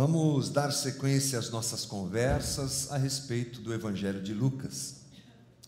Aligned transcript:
Vamos 0.00 0.48
dar 0.48 0.70
sequência 0.70 1.40
às 1.40 1.50
nossas 1.50 1.84
conversas 1.84 2.88
a 2.92 2.96
respeito 2.96 3.60
do 3.60 3.74
Evangelho 3.74 4.22
de 4.22 4.32
Lucas. 4.32 4.98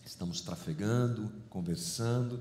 Estamos 0.05 0.39
trafegando, 0.39 1.29
conversando 1.49 2.39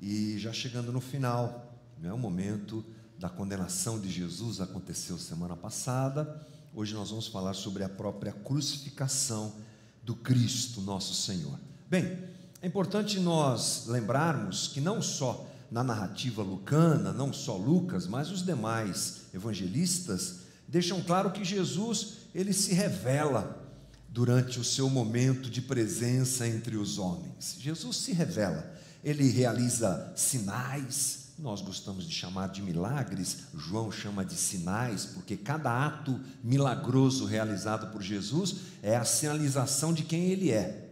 e 0.00 0.36
já 0.36 0.52
chegando 0.52 0.90
no 0.90 1.00
final, 1.00 1.78
é 2.02 2.12
O 2.12 2.18
momento 2.18 2.84
da 3.20 3.28
condenação 3.28 4.00
de 4.00 4.10
Jesus 4.10 4.60
aconteceu 4.60 5.16
semana 5.16 5.54
passada. 5.54 6.44
Hoje 6.74 6.92
nós 6.92 7.10
vamos 7.10 7.28
falar 7.28 7.54
sobre 7.54 7.84
a 7.84 7.88
própria 7.88 8.32
crucificação 8.32 9.54
do 10.02 10.16
Cristo, 10.16 10.80
nosso 10.80 11.14
Senhor. 11.14 11.56
Bem, 11.88 12.18
é 12.60 12.66
importante 12.66 13.20
nós 13.20 13.86
lembrarmos 13.86 14.66
que 14.66 14.80
não 14.80 15.00
só 15.00 15.48
na 15.70 15.84
narrativa 15.84 16.42
lucana, 16.42 17.12
não 17.12 17.32
só 17.32 17.56
Lucas, 17.56 18.08
mas 18.08 18.28
os 18.28 18.44
demais 18.44 19.26
evangelistas 19.32 20.41
deixam 20.72 21.02
claro 21.02 21.30
que 21.30 21.44
Jesus, 21.44 22.14
ele 22.34 22.54
se 22.54 22.72
revela 22.72 23.62
durante 24.08 24.58
o 24.58 24.64
seu 24.64 24.88
momento 24.88 25.50
de 25.50 25.60
presença 25.60 26.48
entre 26.48 26.78
os 26.78 26.98
homens. 26.98 27.56
Jesus 27.60 27.98
se 27.98 28.12
revela, 28.12 28.74
ele 29.04 29.28
realiza 29.28 30.10
sinais, 30.16 31.32
nós 31.38 31.60
gostamos 31.60 32.08
de 32.08 32.14
chamar 32.14 32.48
de 32.48 32.62
milagres, 32.62 33.40
João 33.54 33.92
chama 33.92 34.24
de 34.24 34.34
sinais, 34.34 35.04
porque 35.04 35.36
cada 35.36 35.86
ato 35.86 36.18
milagroso 36.42 37.26
realizado 37.26 37.92
por 37.92 38.00
Jesus 38.00 38.56
é 38.82 38.96
a 38.96 39.04
sinalização 39.04 39.92
de 39.92 40.02
quem 40.04 40.30
ele 40.30 40.52
é. 40.52 40.91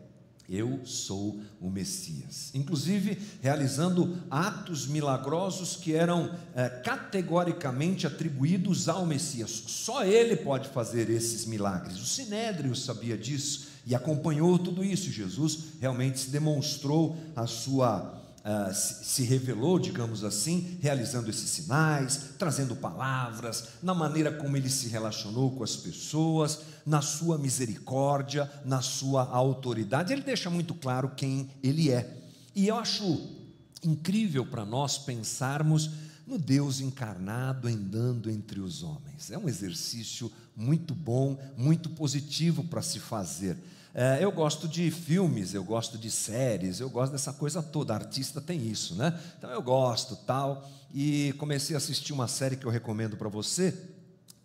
Eu 0.50 0.80
sou 0.84 1.40
o 1.60 1.70
Messias. 1.70 2.50
Inclusive, 2.52 3.16
realizando 3.40 4.18
atos 4.28 4.88
milagrosos 4.88 5.76
que 5.76 5.94
eram 5.94 6.34
é, 6.56 6.68
categoricamente 6.68 8.04
atribuídos 8.04 8.88
ao 8.88 9.06
Messias. 9.06 9.50
Só 9.68 10.04
ele 10.04 10.34
pode 10.34 10.68
fazer 10.70 11.08
esses 11.08 11.46
milagres. 11.46 12.00
O 12.00 12.04
Sinédrio 12.04 12.74
sabia 12.74 13.16
disso 13.16 13.68
e 13.86 13.94
acompanhou 13.94 14.58
tudo 14.58 14.82
isso. 14.82 15.12
Jesus 15.12 15.74
realmente 15.80 16.18
se 16.18 16.30
demonstrou 16.30 17.16
a 17.36 17.46
sua 17.46 18.18
Uh, 18.40 18.72
se 18.72 19.22
revelou, 19.22 19.78
digamos 19.78 20.24
assim, 20.24 20.78
realizando 20.80 21.28
esses 21.28 21.50
sinais, 21.50 22.30
trazendo 22.38 22.74
palavras, 22.74 23.64
na 23.82 23.92
maneira 23.92 24.32
como 24.32 24.56
ele 24.56 24.70
se 24.70 24.88
relacionou 24.88 25.50
com 25.50 25.62
as 25.62 25.76
pessoas, 25.76 26.60
na 26.84 27.02
sua 27.02 27.38
misericórdia, 27.38 28.50
na 28.64 28.80
sua 28.82 29.24
autoridade. 29.24 30.12
Ele 30.12 30.22
deixa 30.22 30.50
muito 30.50 30.74
claro 30.74 31.12
quem 31.16 31.50
ele 31.62 31.90
é. 31.90 32.18
E 32.54 32.68
eu 32.68 32.76
acho 32.76 33.40
incrível 33.82 34.44
para 34.44 34.64
nós 34.64 34.98
pensarmos 34.98 35.90
no 36.26 36.38
Deus 36.38 36.80
encarnado 36.80 37.66
andando 37.66 38.30
entre 38.30 38.60
os 38.60 38.82
homens. 38.82 39.30
É 39.30 39.38
um 39.38 39.48
exercício 39.48 40.30
muito 40.54 40.94
bom, 40.94 41.38
muito 41.56 41.90
positivo 41.90 42.62
para 42.64 42.82
se 42.82 43.00
fazer. 43.00 43.56
É, 43.92 44.22
eu 44.22 44.30
gosto 44.30 44.68
de 44.68 44.90
filmes, 44.90 45.52
eu 45.52 45.64
gosto 45.64 45.98
de 45.98 46.10
séries, 46.10 46.78
eu 46.78 46.88
gosto 46.88 47.12
dessa 47.12 47.32
coisa 47.32 47.60
toda. 47.60 47.94
Artista 47.94 48.40
tem 48.40 48.64
isso, 48.68 48.94
né? 48.94 49.18
Então 49.36 49.50
eu 49.50 49.62
gosto 49.62 50.14
tal. 50.14 50.70
E 50.94 51.34
comecei 51.38 51.74
a 51.74 51.78
assistir 51.78 52.12
uma 52.12 52.28
série 52.28 52.56
que 52.56 52.64
eu 52.64 52.70
recomendo 52.70 53.16
para 53.16 53.28
você, 53.28 53.76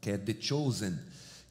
que 0.02 0.10
é 0.10 0.18
The 0.18 0.36
Chosen 0.40 0.98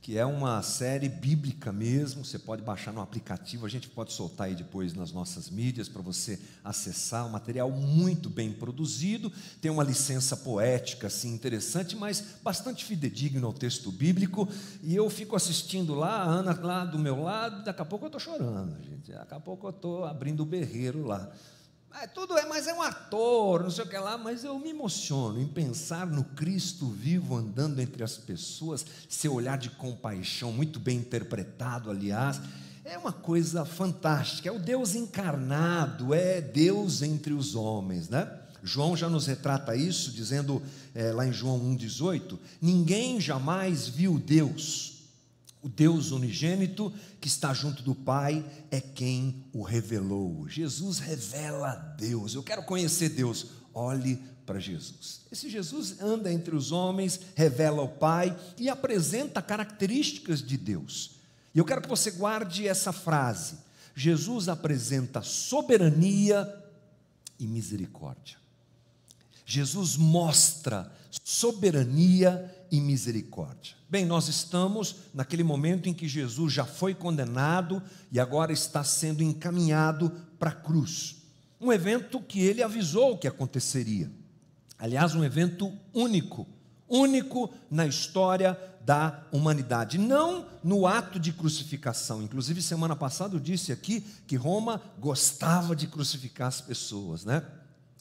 que 0.05 0.19
é 0.19 0.27
uma 0.27 0.61
série 0.61 1.09
bíblica 1.09 1.73
mesmo, 1.73 2.27
você 2.27 2.39
pode 2.39 2.61
baixar 2.61 2.93
no 2.93 3.01
aplicativo, 3.01 3.65
a 3.65 3.71
gente 3.71 3.89
pode 3.89 4.13
soltar 4.13 4.49
aí 4.49 4.55
depois 4.55 4.93
nas 4.93 5.13
nossas 5.13 5.49
mídias 5.49 5.89
para 5.89 6.03
você 6.03 6.39
acessar, 6.63 7.25
um 7.27 7.31
material 7.31 7.71
muito 7.71 8.29
bem 8.29 8.53
produzido, 8.53 9.33
tem 9.63 9.71
uma 9.71 9.83
licença 9.83 10.37
poética 10.37 11.07
assim 11.07 11.33
interessante, 11.33 11.97
mas 11.97 12.23
bastante 12.43 12.85
fidedigno 12.85 13.47
ao 13.47 13.53
texto 13.55 13.91
bíblico, 13.91 14.47
e 14.83 14.95
eu 14.95 15.09
fico 15.09 15.37
assistindo 15.37 15.95
lá, 15.95 16.17
a 16.19 16.25
Ana 16.25 16.61
lá 16.63 16.85
do 16.85 16.99
meu 16.99 17.23
lado, 17.23 17.65
daqui 17.65 17.81
a 17.81 17.87
pouco 17.87 18.05
eu 18.05 18.09
estou 18.09 18.21
chorando, 18.21 18.77
gente, 18.85 19.11
daqui 19.11 19.33
a 19.33 19.41
pouco 19.41 19.69
eu 19.69 19.71
estou 19.71 20.05
abrindo 20.05 20.43
o 20.43 20.47
berreiro 20.47 21.07
lá, 21.07 21.33
é, 22.03 22.07
tudo 22.07 22.37
é, 22.37 22.47
mas 22.47 22.67
é 22.67 22.75
um 22.75 22.83
ator, 22.83 23.63
não 23.63 23.71
sei 23.71 23.85
o 23.85 23.89
que 23.89 23.97
lá, 23.97 24.19
mas 24.19 24.45
eu 24.45 24.59
me 24.59 24.71
emociono 24.71 25.41
em 25.41 25.47
pensar 25.47 26.07
no 26.07 26.25
Cristo 26.25 26.87
vivo 26.89 27.37
andando 27.37 27.81
entre 27.81 28.03
as 28.03 28.17
pessoas, 28.17 28.85
seu 29.09 29.35
olhar 29.35 29.57
de 29.57 29.71
compaixão, 29.71 30.53
muito 30.53 30.81
bem 30.81 30.99
interpretado, 30.99 31.91
aliás, 31.91 32.41
é 32.85 32.99
uma 32.99 33.13
coisa 33.13 33.65
fantástica, 33.65 34.49
é 34.49 34.53
o 34.53 34.59
Deus 34.59 34.95
encarnado, 34.95 36.13
é 36.13 36.41
Deus 36.41 37.01
entre 37.01 37.33
os 37.33 37.55
homens, 37.55 38.09
né? 38.09 38.41
João 38.63 38.97
já 38.97 39.09
nos 39.09 39.27
retrata 39.27 39.77
isso, 39.77 40.11
dizendo 40.11 40.63
é, 40.95 41.13
lá 41.13 41.27
em 41.27 41.33
João 41.33 41.61
1,18: 41.61 42.39
ninguém 42.61 43.21
jamais 43.21 43.87
viu 43.87 44.19
Deus, 44.19 44.94
o 45.65 45.69
Deus 45.69 46.11
unigênito 46.11 46.93
que 47.19 47.27
está 47.27 47.55
junto 47.55 47.83
do 47.83 47.95
Pai 47.95 48.45
é 48.71 48.83
quem 48.83 49.47
o 49.51 49.63
revelou. 49.63 50.47
Jesus 50.47 50.99
revela 50.99 51.75
Deus. 51.99 52.35
Eu 52.35 52.43
quero 52.43 52.65
conhecer 52.65 53.09
Deus. 53.09 53.47
Olhe 53.73 54.23
para 54.45 54.61
Jesus. 54.61 55.23
Esse 55.33 55.49
Jesus 55.49 56.03
anda 56.03 56.31
entre 56.31 56.55
os 56.55 56.71
homens, 56.71 57.19
revela 57.35 57.81
o 57.81 57.89
Pai 57.89 58.39
e 58.59 58.69
apresenta 58.69 59.41
características 59.41 60.43
de 60.43 60.59
Deus. 60.59 61.13
E 61.55 61.59
eu 61.59 61.65
quero 61.65 61.81
que 61.81 61.89
você 61.89 62.11
guarde 62.11 62.69
essa 62.69 62.93
frase. 62.93 63.57
Jesus 63.97 64.51
apresenta 64.51 65.23
soberania 65.23 66.63
e 67.39 67.47
misericórdia. 67.47 68.37
Jesus 69.45 69.97
mostra 69.97 70.91
soberania 71.23 72.53
e 72.71 72.81
misericórdia. 72.81 73.77
Bem, 73.89 74.05
nós 74.05 74.29
estamos 74.29 74.97
naquele 75.13 75.45
momento 75.45 75.89
em 75.89 75.95
que 75.95 76.09
Jesus 76.09 76.53
já 76.53 76.65
foi 76.65 76.95
condenado 76.95 77.83
e 78.11 78.19
agora 78.19 78.53
está 78.53 78.83
sendo 78.83 79.23
encaminhado 79.23 80.11
para 80.39 80.51
a 80.51 80.55
cruz. 80.55 81.23
Um 81.61 81.73
evento 81.73 82.21
que 82.21 82.41
ele 82.41 82.63
avisou 82.63 83.17
que 83.17 83.29
aconteceria. 83.29 84.11
Aliás, 84.79 85.15
um 85.15 85.23
evento 85.23 85.73
único, 85.93 86.47
único 86.89 87.53
na 87.71 87.87
história 87.87 88.59
da 88.85 89.23
humanidade, 89.33 89.97
não 89.97 90.47
no 90.63 90.87
ato 90.87 91.19
de 91.19 91.33
crucificação. 91.33 92.23
Inclusive, 92.23 92.61
semana 92.61 92.97
passada 92.97 93.37
eu 93.37 93.41
disse 93.41 93.73
aqui 93.73 94.05
que 94.27 94.37
Roma 94.37 94.81
gostava 94.99 95.75
de 95.75 95.87
crucificar 95.87 96.49
as 96.49 96.61
pessoas, 96.61 97.25
né? 97.25 97.43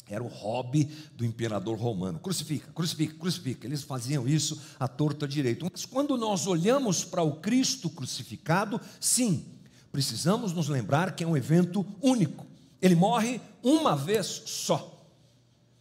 Era 0.07 0.23
o 0.23 0.27
hobby 0.27 0.89
do 1.15 1.25
imperador 1.25 1.77
romano. 1.77 2.19
Crucifica, 2.19 2.71
crucifica, 2.73 3.15
crucifica. 3.15 3.67
Eles 3.67 3.83
faziam 3.83 4.27
isso 4.27 4.61
à 4.79 4.87
torta 4.87 5.27
direito. 5.27 5.67
Mas 5.71 5.85
quando 5.85 6.17
nós 6.17 6.45
olhamos 6.45 7.03
para 7.05 7.23
o 7.23 7.37
Cristo 7.37 7.89
crucificado, 7.89 8.79
sim, 8.99 9.45
precisamos 9.91 10.53
nos 10.53 10.67
lembrar 10.67 11.15
que 11.15 11.23
é 11.23 11.27
um 11.27 11.37
evento 11.37 11.85
único. 12.01 12.45
Ele 12.81 12.95
morre 12.95 13.39
uma 13.63 13.95
vez 13.95 14.43
só. 14.45 15.05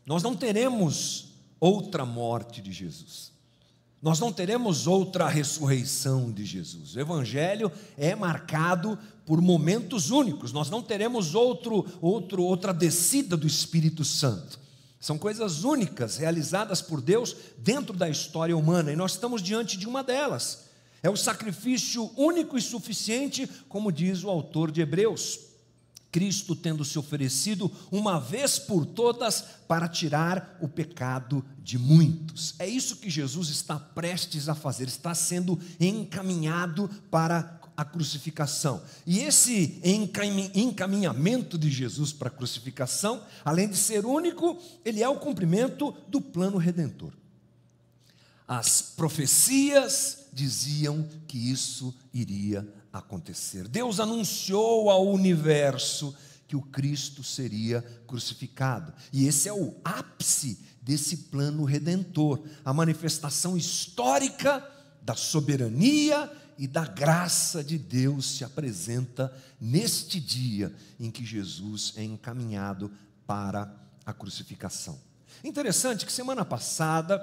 Nós 0.06 0.22
não 0.22 0.36
teremos 0.36 1.32
outra 1.58 2.04
morte 2.04 2.60
de 2.60 2.72
Jesus. 2.72 3.31
Nós 4.02 4.18
não 4.18 4.32
teremos 4.32 4.88
outra 4.88 5.28
ressurreição 5.28 6.32
de 6.32 6.44
Jesus. 6.44 6.96
O 6.96 7.00
Evangelho 7.00 7.70
é 7.96 8.16
marcado 8.16 8.98
por 9.24 9.40
momentos 9.40 10.10
únicos. 10.10 10.52
Nós 10.52 10.68
não 10.68 10.82
teremos 10.82 11.36
outro, 11.36 11.86
outro, 12.00 12.42
outra 12.42 12.74
descida 12.74 13.36
do 13.36 13.46
Espírito 13.46 14.04
Santo. 14.04 14.58
São 14.98 15.16
coisas 15.16 15.62
únicas 15.62 16.16
realizadas 16.16 16.82
por 16.82 17.00
Deus 17.00 17.36
dentro 17.58 17.96
da 17.96 18.08
história 18.08 18.56
humana 18.56 18.92
e 18.92 18.96
nós 18.96 19.12
estamos 19.12 19.40
diante 19.40 19.76
de 19.76 19.86
uma 19.86 20.02
delas. 20.02 20.64
É 21.00 21.08
o 21.08 21.16
sacrifício 21.16 22.10
único 22.16 22.58
e 22.58 22.60
suficiente, 22.60 23.48
como 23.68 23.92
diz 23.92 24.24
o 24.24 24.30
autor 24.30 24.72
de 24.72 24.80
Hebreus. 24.80 25.51
Cristo 26.12 26.54
tendo 26.54 26.84
se 26.84 26.98
oferecido 26.98 27.72
uma 27.90 28.20
vez 28.20 28.58
por 28.58 28.84
todas 28.84 29.42
para 29.66 29.88
tirar 29.88 30.58
o 30.60 30.68
pecado 30.68 31.42
de 31.58 31.78
muitos. 31.78 32.54
É 32.58 32.68
isso 32.68 32.96
que 32.96 33.08
Jesus 33.08 33.48
está 33.48 33.78
prestes 33.80 34.46
a 34.46 34.54
fazer, 34.54 34.86
está 34.86 35.14
sendo 35.14 35.58
encaminhado 35.80 36.88
para 37.10 37.58
a 37.74 37.82
crucificação. 37.82 38.82
E 39.06 39.20
esse 39.20 39.80
encaminhamento 40.54 41.56
de 41.56 41.70
Jesus 41.70 42.12
para 42.12 42.28
a 42.28 42.32
crucificação, 42.32 43.22
além 43.42 43.66
de 43.66 43.78
ser 43.78 44.04
único, 44.04 44.60
ele 44.84 45.02
é 45.02 45.08
o 45.08 45.18
cumprimento 45.18 45.94
do 46.08 46.20
plano 46.20 46.58
redentor. 46.58 47.12
As 48.46 48.82
profecias 48.82 50.26
diziam 50.30 51.08
que 51.26 51.50
isso 51.50 51.94
iria 52.12 52.68
acontecer. 52.92 53.66
Deus 53.66 53.98
anunciou 53.98 54.90
ao 54.90 55.06
universo 55.08 56.14
que 56.46 56.56
o 56.56 56.62
Cristo 56.62 57.24
seria 57.24 57.80
crucificado. 58.06 58.92
E 59.12 59.26
esse 59.26 59.48
é 59.48 59.52
o 59.52 59.74
ápice 59.82 60.58
desse 60.82 61.16
plano 61.16 61.64
redentor, 61.64 62.42
a 62.64 62.74
manifestação 62.74 63.56
histórica 63.56 64.68
da 65.00 65.14
soberania 65.14 66.30
e 66.58 66.66
da 66.66 66.84
graça 66.84 67.62
de 67.64 67.78
Deus 67.78 68.36
se 68.36 68.44
apresenta 68.44 69.32
neste 69.60 70.20
dia 70.20 70.74
em 70.98 71.10
que 71.10 71.24
Jesus 71.24 71.94
é 71.96 72.04
encaminhado 72.04 72.90
para 73.26 73.72
a 74.04 74.12
crucificação. 74.12 75.00
Interessante 75.42 76.04
que 76.04 76.12
semana 76.12 76.44
passada 76.44 77.20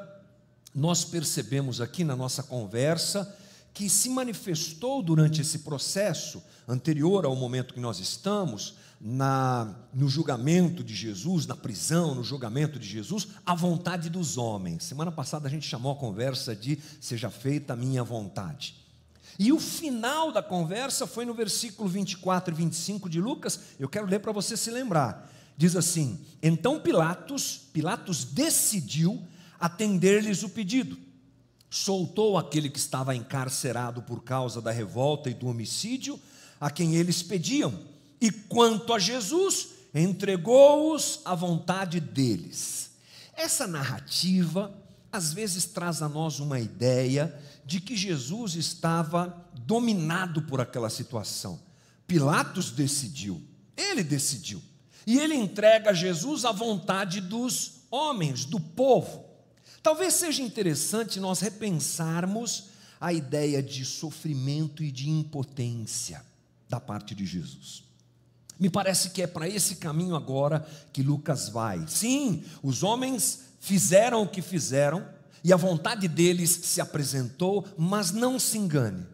nós 0.73 1.03
percebemos 1.05 1.81
aqui 1.81 2.03
na 2.03 2.15
nossa 2.15 2.41
conversa 2.41 3.37
que 3.73 3.89
se 3.89 4.09
manifestou 4.09 5.01
durante 5.01 5.41
esse 5.41 5.59
processo 5.59 6.43
anterior 6.67 7.25
ao 7.25 7.35
momento 7.35 7.73
que 7.73 7.79
nós 7.79 7.99
estamos, 7.99 8.75
na, 9.01 9.73
no 9.93 10.09
julgamento 10.09 10.83
de 10.83 10.93
Jesus, 10.93 11.45
na 11.45 11.55
prisão, 11.55 12.13
no 12.13 12.23
julgamento 12.23 12.77
de 12.77 12.87
Jesus, 12.87 13.29
a 13.45 13.55
vontade 13.55 14.09
dos 14.09 14.37
homens. 14.37 14.83
Semana 14.83 15.11
passada 15.11 15.47
a 15.47 15.51
gente 15.51 15.65
chamou 15.67 15.93
a 15.93 15.95
conversa 15.95 16.55
de 16.55 16.77
seja 16.99 17.29
feita 17.29 17.73
a 17.73 17.77
minha 17.77 18.03
vontade. 18.03 18.75
E 19.37 19.53
o 19.53 19.59
final 19.59 20.33
da 20.33 20.43
conversa 20.43 21.07
foi 21.07 21.23
no 21.23 21.33
versículo 21.33 21.87
24 21.87 22.53
e 22.53 22.57
25 22.57 23.09
de 23.09 23.21
Lucas, 23.21 23.59
eu 23.79 23.87
quero 23.87 24.05
ler 24.05 24.19
para 24.19 24.33
você 24.33 24.57
se 24.57 24.69
lembrar. 24.69 25.31
Diz 25.55 25.77
assim: 25.77 26.19
Então 26.43 26.79
Pilatos, 26.79 27.61
Pilatos 27.71 28.25
decidiu 28.25 29.21
atender-lhes 29.57 30.43
o 30.43 30.49
pedido. 30.49 30.97
Soltou 31.69 32.37
aquele 32.37 32.69
que 32.69 32.79
estava 32.79 33.15
encarcerado 33.15 34.01
por 34.01 34.23
causa 34.23 34.61
da 34.61 34.71
revolta 34.71 35.29
e 35.29 35.33
do 35.33 35.47
homicídio, 35.47 36.19
a 36.59 36.69
quem 36.69 36.95
eles 36.95 37.21
pediam 37.21 37.73
e 38.21 38.31
quanto 38.31 38.93
a 38.93 38.99
Jesus, 38.99 39.69
entregou-os 39.93 41.21
à 41.23 41.33
vontade 41.33 41.99
deles. 41.99 42.91
Essa 43.33 43.65
narrativa 43.65 44.73
às 45.11 45.33
vezes 45.33 45.65
traz 45.65 46.01
a 46.01 46.09
nós 46.09 46.39
uma 46.39 46.59
ideia 46.59 47.33
de 47.65 47.79
que 47.79 47.95
Jesus 47.95 48.55
estava 48.55 49.47
dominado 49.65 50.41
por 50.43 50.59
aquela 50.61 50.89
situação. 50.89 51.59
Pilatos 52.05 52.71
decidiu, 52.71 53.41
ele 53.75 54.03
decidiu. 54.03 54.61
E 55.07 55.17
ele 55.17 55.33
entrega 55.33 55.93
Jesus 55.93 56.45
à 56.45 56.51
vontade 56.51 57.21
dos 57.21 57.81
homens, 57.89 58.45
do 58.45 58.59
povo. 58.59 59.25
Talvez 59.81 60.15
seja 60.15 60.41
interessante 60.41 61.19
nós 61.19 61.39
repensarmos 61.39 62.65
a 62.99 63.13
ideia 63.13 63.63
de 63.63 63.85
sofrimento 63.85 64.83
e 64.83 64.91
de 64.91 65.09
impotência 65.09 66.23
da 66.67 66.79
parte 66.79 67.15
de 67.15 67.25
Jesus. 67.25 67.83
Me 68.59 68.69
parece 68.69 69.11
que 69.11 69.21
é 69.21 69.27
para 69.27 69.47
esse 69.47 69.77
caminho 69.77 70.15
agora 70.15 70.67
que 70.91 71.01
Lucas 71.01 71.47
vai. 71.47 71.87
Sim, 71.87 72.43
os 72.61 72.83
homens 72.83 73.45
fizeram 73.59 74.23
o 74.23 74.27
que 74.27 74.41
fizeram 74.41 75.07
e 75.43 75.53
a 75.53 75.55
vontade 75.57 76.09
deles 76.09 76.49
se 76.63 76.81
apresentou, 76.81 77.65
mas 77.77 78.11
não 78.11 78.37
se 78.37 78.57
engane. 78.57 79.05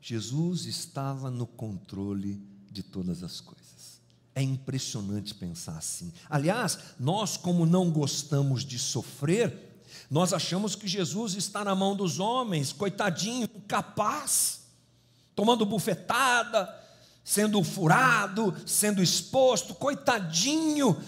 Jesus 0.00 0.64
estava 0.64 1.30
no 1.30 1.46
controle 1.46 2.42
de 2.70 2.82
todas 2.82 3.22
as 3.22 3.40
coisas. 3.40 4.00
É 4.34 4.42
impressionante 4.42 5.34
pensar 5.34 5.76
assim. 5.76 6.10
Aliás, 6.30 6.78
nós, 6.98 7.36
como 7.36 7.66
não 7.66 7.90
gostamos 7.90 8.64
de 8.64 8.78
sofrer, 8.78 9.71
nós 10.12 10.34
achamos 10.34 10.74
que 10.76 10.86
Jesus 10.86 11.36
está 11.36 11.64
na 11.64 11.74
mão 11.74 11.96
dos 11.96 12.20
homens, 12.20 12.70
coitadinho, 12.70 13.48
incapaz, 13.56 14.64
tomando 15.34 15.64
bufetada, 15.64 16.68
sendo 17.24 17.64
furado, 17.64 18.54
sendo 18.66 19.02
exposto, 19.02 19.74
coitadinho. 19.74 21.02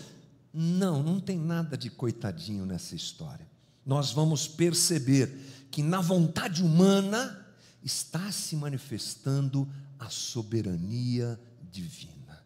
Não, 0.54 1.02
não 1.02 1.20
tem 1.20 1.38
nada 1.38 1.76
de 1.76 1.90
coitadinho 1.90 2.64
nessa 2.64 2.94
história. 2.94 3.46
Nós 3.84 4.10
vamos 4.10 4.48
perceber 4.48 5.68
que 5.70 5.82
na 5.82 6.00
vontade 6.00 6.62
humana 6.62 7.46
está 7.82 8.32
se 8.32 8.56
manifestando 8.56 9.68
a 9.98 10.08
soberania 10.08 11.38
divina. 11.70 12.42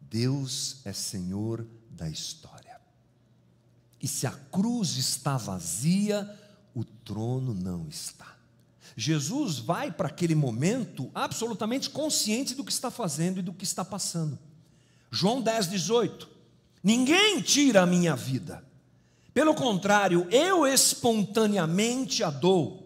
Deus 0.00 0.76
é 0.84 0.92
Senhor 0.92 1.66
da 1.90 2.08
história. 2.08 2.59
E 4.02 4.08
se 4.08 4.26
a 4.26 4.30
cruz 4.30 4.96
está 4.96 5.36
vazia, 5.36 6.28
o 6.74 6.84
trono 6.84 7.54
não 7.54 7.86
está. 7.88 8.36
Jesus 8.96 9.58
vai 9.58 9.92
para 9.92 10.08
aquele 10.08 10.34
momento 10.34 11.10
absolutamente 11.14 11.90
consciente 11.90 12.54
do 12.54 12.64
que 12.64 12.72
está 12.72 12.90
fazendo 12.90 13.38
e 13.38 13.42
do 13.42 13.52
que 13.52 13.64
está 13.64 13.84
passando. 13.84 14.38
João 15.10 15.40
10, 15.40 15.68
18: 15.68 16.28
Ninguém 16.82 17.40
tira 17.40 17.82
a 17.82 17.86
minha 17.86 18.16
vida, 18.16 18.64
pelo 19.32 19.54
contrário, 19.54 20.26
eu 20.30 20.66
espontaneamente 20.66 22.24
a 22.24 22.30
dou. 22.30 22.80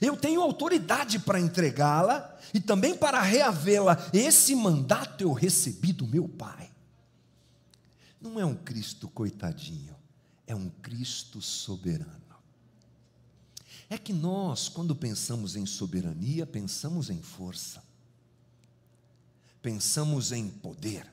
Eu 0.00 0.16
tenho 0.16 0.40
autoridade 0.40 1.18
para 1.18 1.40
entregá-la 1.40 2.36
e 2.54 2.60
também 2.60 2.96
para 2.96 3.20
reavê-la. 3.20 3.98
Esse 4.12 4.54
mandato 4.54 5.22
eu 5.22 5.32
recebi 5.32 5.92
do 5.92 6.06
meu 6.06 6.28
Pai. 6.28 6.70
Não 8.20 8.38
é 8.38 8.46
um 8.46 8.54
Cristo 8.54 9.08
coitadinho, 9.08 9.94
é 10.52 10.54
um 10.54 10.68
Cristo 10.68 11.40
soberano. 11.40 12.20
É 13.88 13.96
que 13.96 14.12
nós, 14.12 14.68
quando 14.68 14.94
pensamos 14.94 15.56
em 15.56 15.66
soberania, 15.66 16.46
pensamos 16.46 17.10
em 17.10 17.20
força, 17.20 17.82
pensamos 19.62 20.30
em 20.30 20.48
poder, 20.48 21.10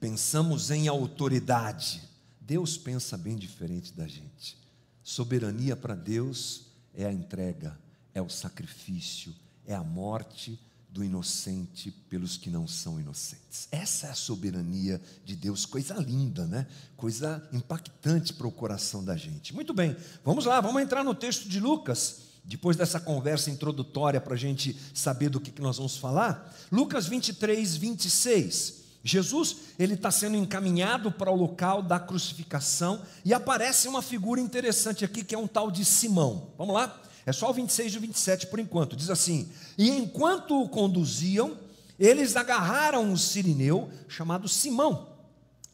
pensamos 0.00 0.70
em 0.70 0.88
autoridade. 0.88 2.02
Deus 2.40 2.76
pensa 2.76 3.16
bem 3.16 3.36
diferente 3.36 3.92
da 3.92 4.08
gente. 4.08 4.56
Soberania 5.02 5.76
para 5.76 5.94
Deus 5.94 6.66
é 6.94 7.04
a 7.04 7.12
entrega, 7.12 7.78
é 8.14 8.22
o 8.22 8.28
sacrifício, 8.28 9.34
é 9.66 9.74
a 9.74 9.84
morte 9.84 10.58
do 10.98 11.04
inocente 11.04 11.92
pelos 12.10 12.36
que 12.36 12.50
não 12.50 12.66
são 12.66 12.98
inocentes. 12.98 13.68
Essa 13.70 14.08
é 14.08 14.10
a 14.10 14.14
soberania 14.14 15.00
de 15.24 15.36
Deus, 15.36 15.64
coisa 15.64 15.94
linda, 15.94 16.44
né? 16.44 16.66
Coisa 16.96 17.40
impactante 17.52 18.32
para 18.32 18.48
o 18.48 18.52
coração 18.52 19.04
da 19.04 19.16
gente. 19.16 19.54
Muito 19.54 19.72
bem, 19.72 19.96
vamos 20.24 20.44
lá, 20.44 20.60
vamos 20.60 20.82
entrar 20.82 21.04
no 21.04 21.14
texto 21.14 21.48
de 21.48 21.60
Lucas. 21.60 22.22
Depois 22.44 22.76
dessa 22.76 22.98
conversa 22.98 23.48
introdutória 23.48 24.20
para 24.20 24.34
a 24.34 24.36
gente 24.36 24.76
saber 24.92 25.28
do 25.28 25.38
que, 25.38 25.52
que 25.52 25.62
nós 25.62 25.76
vamos 25.76 25.96
falar, 25.96 26.52
Lucas 26.72 27.06
23, 27.06 27.76
26. 27.76 28.78
Jesus 29.04 29.56
ele 29.78 29.94
está 29.94 30.10
sendo 30.10 30.36
encaminhado 30.36 31.12
para 31.12 31.30
o 31.30 31.36
local 31.36 31.80
da 31.80 32.00
crucificação 32.00 33.00
e 33.24 33.32
aparece 33.32 33.86
uma 33.86 34.02
figura 34.02 34.40
interessante 34.40 35.04
aqui 35.04 35.22
que 35.22 35.34
é 35.36 35.38
um 35.38 35.46
tal 35.46 35.70
de 35.70 35.84
Simão. 35.84 36.50
Vamos 36.58 36.74
lá? 36.74 37.02
É 37.28 37.32
só 37.32 37.50
o 37.50 37.52
26 37.52 37.92
e 37.92 37.98
o 37.98 38.00
27 38.00 38.46
por 38.46 38.58
enquanto. 38.58 38.96
Diz 38.96 39.10
assim: 39.10 39.52
E 39.76 39.90
enquanto 39.90 40.62
o 40.62 40.66
conduziam, 40.66 41.58
eles 41.98 42.36
agarraram 42.36 43.04
um 43.04 43.18
sirineu 43.18 43.90
chamado 44.08 44.48
Simão, 44.48 45.14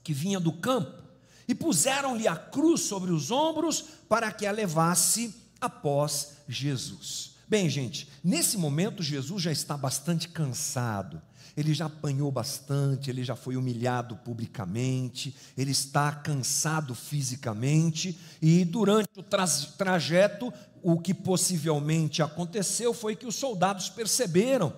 que 0.03 0.13
vinha 0.13 0.41
do 0.41 0.53
campo, 0.53 1.01
e 1.47 1.55
puseram-lhe 1.55 2.27
a 2.27 2.35
cruz 2.35 2.81
sobre 2.81 3.13
os 3.13 3.31
ombros 3.31 3.85
para 4.09 4.33
que 4.33 4.47
a 4.47 4.51
levasse 4.51 5.33
após 5.61 6.39
Jesus. 6.49 7.37
Bem, 7.47 7.71
gente, 7.71 8.09
nesse 8.25 8.59
momento 8.59 9.01
Jesus 9.01 9.41
já 9.41 9.53
está 9.53 9.77
bastante 9.77 10.27
cansado 10.31 11.23
ele 11.57 11.73
já 11.73 11.87
apanhou 11.87 12.31
bastante, 12.31 13.11
ele 13.11 13.23
já 13.23 13.37
foi 13.37 13.57
humilhado 13.57 14.17
publicamente, 14.17 15.35
ele 15.57 15.71
está 15.71 16.11
cansado 16.13 16.95
fisicamente, 16.95 18.19
e 18.43 18.65
durante 18.65 19.09
o 19.17 19.23
tra 19.23 19.45
trajeto, 19.79 20.53
o 20.83 21.01
que 21.01 21.15
possivelmente 21.15 22.23
aconteceu 22.23 22.93
foi 22.93 23.17
que 23.17 23.27
os 23.27 23.35
soldados 23.37 23.89
perceberam 23.89 24.73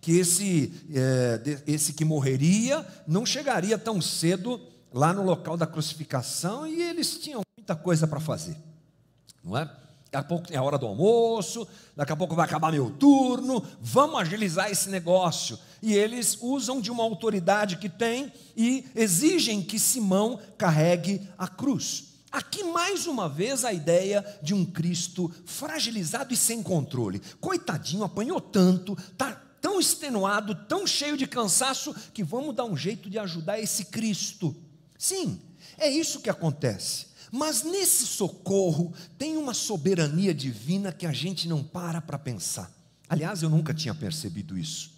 que 0.00 0.12
esse, 0.12 0.72
é, 0.92 1.62
esse 1.66 1.92
que 1.92 2.04
morreria 2.04 2.86
não 3.06 3.24
chegaria 3.24 3.78
tão 3.78 4.00
cedo 4.00 4.60
lá 4.92 5.12
no 5.12 5.22
local 5.22 5.56
da 5.56 5.66
crucificação 5.66 6.66
e 6.66 6.82
eles 6.82 7.18
tinham 7.18 7.42
muita 7.58 7.74
coisa 7.74 8.06
para 8.06 8.20
fazer, 8.20 8.56
não 9.42 9.56
é? 9.56 9.70
Daqui 10.10 10.24
a 10.24 10.28
pouco 10.28 10.48
tem 10.48 10.56
a 10.56 10.62
hora 10.62 10.78
do 10.78 10.86
almoço, 10.86 11.68
daqui 11.94 12.12
a 12.12 12.16
pouco 12.16 12.34
vai 12.34 12.46
acabar 12.46 12.72
meu 12.72 12.90
turno, 12.90 13.62
vamos 13.80 14.18
agilizar 14.20 14.70
esse 14.70 14.88
negócio. 14.88 15.58
E 15.82 15.94
eles 15.94 16.38
usam 16.40 16.80
de 16.80 16.90
uma 16.90 17.02
autoridade 17.02 17.76
que 17.76 17.90
tem 17.90 18.32
e 18.56 18.86
exigem 18.94 19.62
que 19.62 19.78
Simão 19.78 20.40
carregue 20.56 21.28
a 21.36 21.46
cruz. 21.46 22.04
Aqui 22.32 22.64
mais 22.64 23.06
uma 23.06 23.28
vez 23.28 23.64
a 23.64 23.72
ideia 23.72 24.24
de 24.42 24.54
um 24.54 24.64
Cristo 24.64 25.30
fragilizado 25.44 26.32
e 26.32 26.36
sem 26.36 26.62
controle. 26.62 27.20
Coitadinho, 27.40 28.04
apanhou 28.04 28.40
tanto, 28.40 28.96
está 29.12 29.32
tão 29.60 29.78
extenuado, 29.78 30.54
tão 30.54 30.86
cheio 30.86 31.16
de 31.16 31.26
cansaço, 31.26 31.94
que 32.14 32.24
vamos 32.24 32.54
dar 32.54 32.64
um 32.64 32.76
jeito 32.76 33.10
de 33.10 33.18
ajudar 33.18 33.58
esse 33.58 33.86
Cristo. 33.86 34.56
Sim, 34.98 35.40
é 35.76 35.88
isso 35.88 36.20
que 36.20 36.30
acontece. 36.30 37.07
Mas 37.30 37.62
nesse 37.62 38.06
socorro 38.06 38.92
tem 39.16 39.36
uma 39.36 39.54
soberania 39.54 40.34
divina 40.34 40.92
que 40.92 41.06
a 41.06 41.12
gente 41.12 41.48
não 41.48 41.62
para 41.62 42.00
para 42.00 42.18
pensar. 42.18 42.70
Aliás, 43.08 43.42
eu 43.42 43.48
nunca 43.48 43.72
tinha 43.72 43.94
percebido 43.94 44.58
isso. 44.58 44.97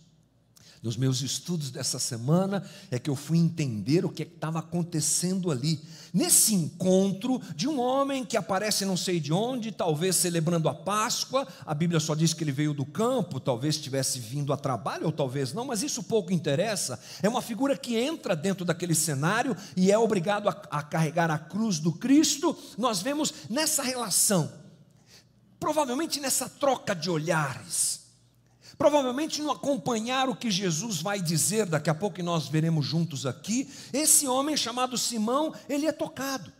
Nos 0.82 0.96
meus 0.96 1.20
estudos 1.20 1.70
dessa 1.70 1.99
semana 1.99 2.64
é 2.90 2.99
que 2.99 3.10
eu 3.10 3.14
fui 3.14 3.37
entender 3.37 4.02
o 4.06 4.08
que 4.08 4.22
estava 4.22 4.60
acontecendo 4.60 5.50
ali. 5.50 5.78
Nesse 6.12 6.54
encontro 6.54 7.38
de 7.54 7.68
um 7.68 7.78
homem 7.78 8.25
que 8.25 8.34
aparece 8.34 8.87
não 8.87 8.96
sei 8.96 9.20
de 9.20 9.30
onde, 9.30 9.72
talvez 9.72 10.16
celebrando 10.16 10.70
a 10.70 10.75
Páscoa, 10.75 11.46
a 11.66 11.75
Bíblia 11.75 12.00
só 12.00 12.14
diz 12.14 12.32
que 12.32 12.42
ele 12.42 12.50
veio 12.50 12.72
do 12.72 12.87
campo, 12.87 13.38
talvez 13.38 13.76
tivesse 13.76 14.18
vindo 14.18 14.54
a 14.54 14.56
trabalho 14.56 15.04
ou 15.04 15.12
talvez 15.12 15.52
não, 15.52 15.66
mas 15.66 15.82
isso 15.82 16.02
pouco 16.02 16.32
interessa. 16.32 16.99
É 17.22 17.28
uma 17.28 17.42
figura 17.42 17.76
que 17.76 17.99
entra 17.99 18.34
dentro 18.34 18.64
daquele 18.64 18.94
cenário 18.94 19.54
e 19.76 19.92
é 19.92 19.99
obrigado 19.99 20.49
a, 20.49 20.52
a 20.70 20.82
carregar 20.82 21.30
a 21.30 21.38
cruz 21.38 21.78
do 21.78 21.92
Cristo. 21.92 22.56
Nós 22.78 23.02
vemos 23.02 23.34
nessa 23.50 23.82
relação, 23.82 24.50
provavelmente 25.60 26.20
nessa 26.20 26.49
troca 26.49 26.94
de 26.94 27.10
olhares 27.10 28.00
provavelmente 28.80 29.42
não 29.42 29.50
acompanhar 29.50 30.30
o 30.30 30.34
que 30.34 30.50
Jesus 30.50 31.02
vai 31.02 31.20
dizer, 31.20 31.66
daqui 31.66 31.90
a 31.90 31.94
pouco 31.94 32.16
que 32.16 32.22
nós 32.22 32.49
veremos 32.49 32.87
juntos 32.87 33.26
aqui, 33.26 33.68
esse 33.92 34.26
homem 34.26 34.56
chamado 34.56 34.96
Simão, 34.96 35.52
ele 35.68 35.84
é 35.84 35.92
tocado. 35.92 36.50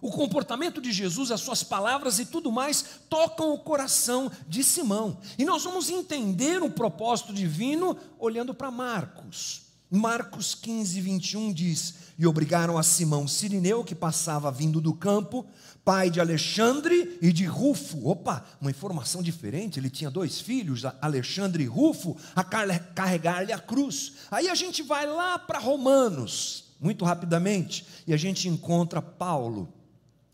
O 0.00 0.10
comportamento 0.10 0.80
de 0.80 0.90
Jesus, 0.90 1.30
as 1.30 1.42
suas 1.42 1.62
palavras 1.62 2.18
e 2.18 2.24
tudo 2.24 2.50
mais 2.50 3.02
tocam 3.10 3.52
o 3.52 3.58
coração 3.58 4.32
de 4.48 4.64
Simão. 4.64 5.18
E 5.36 5.44
nós 5.44 5.64
vamos 5.64 5.90
entender 5.90 6.62
o 6.62 6.70
propósito 6.70 7.30
divino 7.30 7.94
olhando 8.18 8.54
para 8.54 8.70
Marcos. 8.70 9.67
Marcos 9.90 10.54
15, 10.54 11.00
21 11.00 11.52
diz: 11.52 11.94
E 12.18 12.26
obrigaram 12.26 12.76
a 12.76 12.82
Simão 12.82 13.26
Sirineu, 13.26 13.82
que 13.82 13.94
passava 13.94 14.50
vindo 14.50 14.80
do 14.80 14.92
campo, 14.92 15.46
pai 15.84 16.10
de 16.10 16.20
Alexandre 16.20 17.18
e 17.22 17.32
de 17.32 17.46
Rufo. 17.46 18.06
Opa, 18.06 18.44
uma 18.60 18.70
informação 18.70 19.22
diferente. 19.22 19.80
Ele 19.80 19.88
tinha 19.88 20.10
dois 20.10 20.40
filhos, 20.40 20.84
Alexandre 21.00 21.64
e 21.64 21.66
Rufo, 21.66 22.16
a 22.36 22.44
carregar-lhe 22.44 23.52
a 23.52 23.58
cruz. 23.58 24.12
Aí 24.30 24.48
a 24.48 24.54
gente 24.54 24.82
vai 24.82 25.06
lá 25.06 25.38
para 25.38 25.58
Romanos, 25.58 26.64
muito 26.78 27.04
rapidamente, 27.04 27.86
e 28.06 28.12
a 28.12 28.16
gente 28.18 28.48
encontra 28.48 29.00
Paulo. 29.00 29.72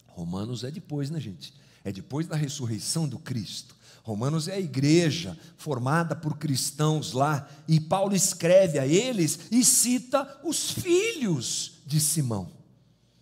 Romanos 0.09 0.65
é 0.65 0.71
depois, 0.71 1.11
né, 1.11 1.21
gente? 1.21 1.55
É 1.85 1.93
depois 1.93 2.27
da 2.27 2.35
ressurreição 2.35 3.07
do 3.07 3.19
Cristo. 3.19 3.74
Romanos 4.05 4.49
é 4.49 4.57
a 4.57 4.61
igreja 4.61 5.35
formada 5.57 6.15
por 6.15 6.37
cristãos 6.37 7.13
lá, 7.13 7.49
e 7.67 7.81
Paulo 7.81 8.15
escreve 8.15 8.79
a 8.79 8.87
eles 8.87 9.39
e 9.51 9.65
cita 9.65 10.41
os 10.45 10.71
filhos 10.71 11.81
de 11.87 11.99
Simão. 11.99 12.53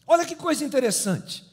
Olha 0.05 0.27
que 0.27 0.35
coisa 0.35 0.65
interessante. 0.65 1.45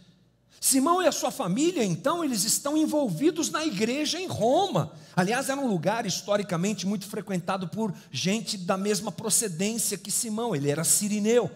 Simão 0.59 0.99
e 1.03 1.05
a 1.05 1.11
sua 1.11 1.29
família, 1.29 1.83
então, 1.83 2.23
eles 2.23 2.43
estão 2.43 2.75
envolvidos 2.75 3.51
na 3.51 3.63
igreja 3.63 4.19
em 4.19 4.25
Roma. 4.25 4.93
Aliás, 5.15 5.47
era 5.47 5.61
um 5.61 5.67
lugar 5.67 6.07
historicamente 6.07 6.87
muito 6.87 7.05
frequentado 7.05 7.67
por 7.67 7.93
gente 8.11 8.57
da 8.57 8.77
mesma 8.77 9.11
procedência 9.11 9.95
que 9.95 10.09
Simão, 10.09 10.55
ele 10.55 10.71
era 10.71 10.83
sirineu. 10.83 11.51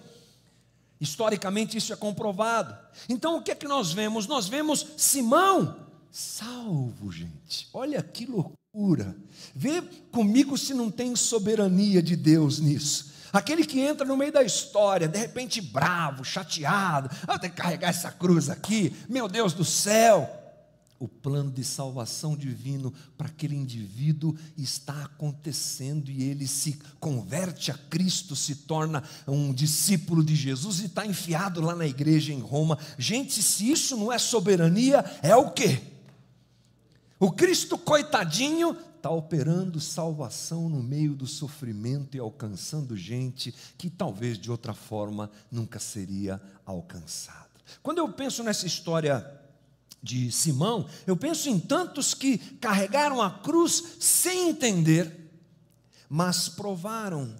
Historicamente 1.01 1.75
isso 1.75 1.92
é 1.92 1.96
comprovado. 1.96 2.77
Então 3.10 3.38
o 3.38 3.42
que 3.42 3.50
é 3.50 3.56
que 3.56 3.68
nós 3.68 3.92
vemos? 3.92 4.27
Nós 4.27 4.48
vemos 4.48 4.86
Simão 4.96 5.92
salvo, 6.13 7.12
gente. 7.12 7.67
Olha 7.74 8.01
que 8.03 8.27
loucura. 8.27 9.17
Vê 9.55 9.82
comigo 10.12 10.55
se 10.58 10.72
não 10.72 10.91
tem 10.91 11.15
soberania 11.15 12.03
de 12.03 12.15
Deus 12.15 12.60
nisso. 12.60 13.12
Aquele 13.34 13.65
que 13.65 13.79
entra 13.79 14.05
no 14.05 14.15
meio 14.15 14.32
da 14.32 14.43
história, 14.43 15.08
de 15.08 15.17
repente 15.17 15.60
bravo, 15.60 16.24
chateado, 16.24 17.10
ah, 17.27 17.39
tem 17.39 17.50
que 17.50 17.55
carregar 17.55 17.89
essa 17.89 18.12
cruz 18.12 18.48
aqui, 18.48 18.96
meu 19.10 19.27
Deus 19.27 19.53
do 19.53 19.65
céu. 19.65 20.29
O 21.00 21.08
plano 21.08 21.51
de 21.51 21.63
salvação 21.63 22.38
divino 22.38 22.93
para 23.17 23.27
aquele 23.27 23.55
indivíduo 23.55 24.38
está 24.55 25.03
acontecendo 25.03 26.12
e 26.12 26.24
ele 26.24 26.48
se 26.48 26.79
converte 27.00 27.72
a 27.72 27.74
Cristo, 27.74 28.36
se 28.36 28.55
torna 28.58 29.03
um 29.27 29.51
discípulo 29.51 30.24
de 30.24 30.36
Jesus 30.36 30.79
e 30.79 30.86
está 30.86 31.05
enfiado 31.05 31.60
lá 31.60 31.75
na 31.75 31.88
igreja 31.88 32.32
em 32.32 32.39
Roma. 32.39 32.77
Gente, 33.00 33.41
se 33.41 33.70
isso 33.70 33.98
não 33.98 34.13
é 34.13 34.20
soberania, 34.20 35.03
é 35.24 35.36
o 35.36 35.50
quê? 35.50 35.93
O 37.24 37.32
Cristo 37.32 37.77
coitadinho 37.77 38.77
está 38.98 39.10
operando 39.10 39.80
salvação 39.80 40.68
no 40.68 40.84
meio 40.84 41.15
do 41.15 41.25
sofrimento 41.25 42.18
e 42.18 42.20
alcançando 42.20 42.98
gente 42.98 43.56
que 43.77 43.89
talvez 43.89 44.38
de 44.38 44.51
outra 44.51 44.74
forma 44.74 45.32
nunca 45.50 45.80
seria 45.80 46.42
alcançada. 46.65 47.48
Quando 47.82 48.00
eu 48.00 48.12
penso 48.12 48.44
nessa 48.44 48.68
história 48.68 49.25
de 50.01 50.34
Simão, 50.34 50.86
eu 51.08 51.15
penso 51.15 51.48
em 51.48 51.58
tantos 51.58 52.13
que 52.13 52.38
carregaram 52.38 53.22
a 53.22 53.32
cruz 53.32 53.96
sem 54.01 54.50
entender, 54.50 55.32
mas 56.10 56.50
provaram 56.50 57.34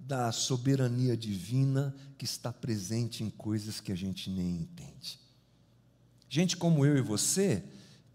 da 0.00 0.32
soberania 0.32 1.16
divina 1.16 1.94
que 2.18 2.24
está 2.24 2.52
presente 2.52 3.22
em 3.22 3.30
coisas 3.30 3.78
que 3.78 3.92
a 3.92 3.96
gente 3.96 4.30
nem 4.30 4.56
entende. 4.56 5.20
Gente 6.28 6.56
como 6.56 6.84
eu 6.84 6.98
e 6.98 7.00
você, 7.00 7.62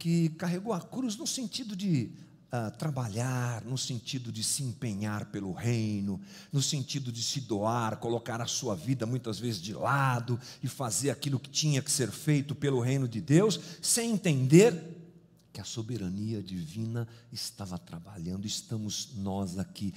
que 0.04 0.28
carregou 0.32 0.74
a 0.74 0.82
cruz 0.82 1.16
no 1.16 1.26
sentido 1.26 1.78
de 1.78 2.12
uh, 2.52 2.78
trabalhar, 2.78 3.64
no 3.64 3.78
sentido 3.78 4.34
de 4.34 4.44
se 4.44 4.62
empenhar 4.62 5.28
pelo 5.28 5.54
reino, 5.54 6.20
no 6.52 6.62
sentido 6.62 7.10
de 7.10 7.24
se 7.24 7.40
doar, 7.40 7.96
colocar 7.96 8.42
a 8.42 8.46
sua 8.46 8.76
vida 8.76 9.06
muitas 9.06 9.40
vezes 9.40 9.62
de 9.62 9.74
lado 9.74 10.38
e 10.62 10.68
fazer 10.68 11.10
aquilo 11.10 11.40
que 11.40 11.50
tinha 11.50 11.82
que 11.82 11.90
ser 11.90 12.12
feito 12.12 12.54
pelo 12.54 12.82
reino 12.82 13.08
de 13.08 13.22
Deus, 13.22 13.58
sem 13.82 14.12
entender 14.12 14.76
que 15.54 15.62
a 15.62 15.64
soberania 15.64 16.44
divina 16.44 17.08
estava 17.32 17.78
trabalhando, 17.78 18.46
estamos 18.46 19.14
nós 19.16 19.58
aqui 19.58 19.94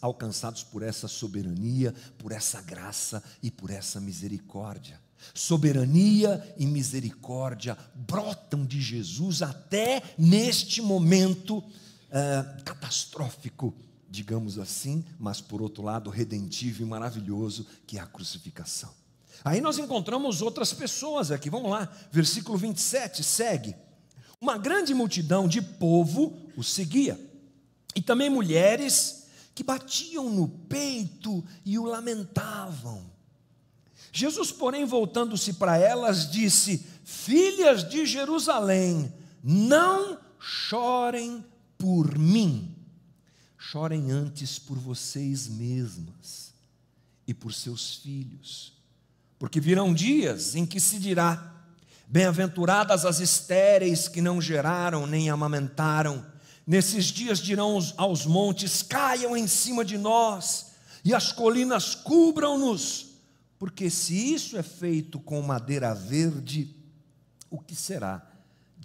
alcançados 0.00 0.62
por 0.62 0.84
essa 0.84 1.08
soberania, 1.08 1.92
por 2.16 2.30
essa 2.30 2.62
graça 2.62 3.20
e 3.42 3.50
por 3.50 3.70
essa 3.70 4.00
misericórdia. 4.00 5.04
Soberania 5.34 6.54
e 6.56 6.66
misericórdia 6.66 7.76
brotam 7.94 8.64
de 8.64 8.80
Jesus 8.80 9.42
até 9.42 10.02
neste 10.16 10.80
momento 10.80 11.58
uh, 11.58 12.62
catastrófico, 12.64 13.74
digamos 14.08 14.58
assim, 14.58 15.04
mas 15.18 15.40
por 15.40 15.60
outro 15.60 15.82
lado 15.82 16.10
redentivo 16.10 16.82
e 16.82 16.86
maravilhoso, 16.86 17.66
que 17.86 17.98
é 17.98 18.00
a 18.00 18.06
crucificação. 18.06 18.90
Aí 19.44 19.60
nós 19.60 19.78
encontramos 19.78 20.42
outras 20.42 20.72
pessoas 20.72 21.30
aqui, 21.30 21.50
vamos 21.50 21.70
lá, 21.70 21.90
versículo 22.10 22.56
27 22.56 23.22
segue. 23.22 23.74
Uma 24.40 24.58
grande 24.58 24.94
multidão 24.94 25.48
de 25.48 25.60
povo 25.62 26.36
o 26.56 26.62
seguia, 26.62 27.20
e 27.94 28.02
também 28.02 28.28
mulheres 28.28 29.26
que 29.54 29.62
batiam 29.62 30.28
no 30.28 30.48
peito 30.48 31.42
e 31.64 31.78
o 31.78 31.84
lamentavam. 31.84 33.15
Jesus, 34.12 34.50
porém, 34.50 34.84
voltando-se 34.84 35.54
para 35.54 35.76
elas, 35.76 36.30
disse: 36.30 36.86
Filhas 37.04 37.88
de 37.88 38.06
Jerusalém, 38.06 39.12
não 39.42 40.18
chorem 40.38 41.44
por 41.78 42.16
mim, 42.18 42.74
chorem 43.56 44.10
antes 44.10 44.58
por 44.58 44.78
vocês 44.78 45.48
mesmas 45.48 46.52
e 47.26 47.34
por 47.34 47.52
seus 47.52 47.96
filhos, 47.96 48.72
porque 49.38 49.60
virão 49.60 49.92
dias 49.92 50.54
em 50.54 50.64
que 50.64 50.80
se 50.80 50.98
dirá: 50.98 51.54
Bem-aventuradas 52.06 53.04
as 53.04 53.20
estéreis 53.20 54.08
que 54.08 54.20
não 54.20 54.40
geraram 54.40 55.06
nem 55.06 55.28
amamentaram. 55.28 56.24
Nesses 56.66 57.06
dias 57.06 57.38
dirão 57.38 57.78
aos 57.96 58.26
montes: 58.26 58.82
Caiam 58.82 59.36
em 59.36 59.46
cima 59.46 59.84
de 59.84 59.98
nós, 59.98 60.66
e 61.04 61.14
as 61.14 61.32
colinas 61.32 61.94
cubram-nos 61.94 63.05
porque 63.58 63.88
se 63.88 64.34
isso 64.34 64.56
é 64.56 64.62
feito 64.62 65.18
com 65.18 65.40
madeira 65.42 65.94
verde, 65.94 66.74
o 67.50 67.58
que 67.58 67.74
será 67.74 68.26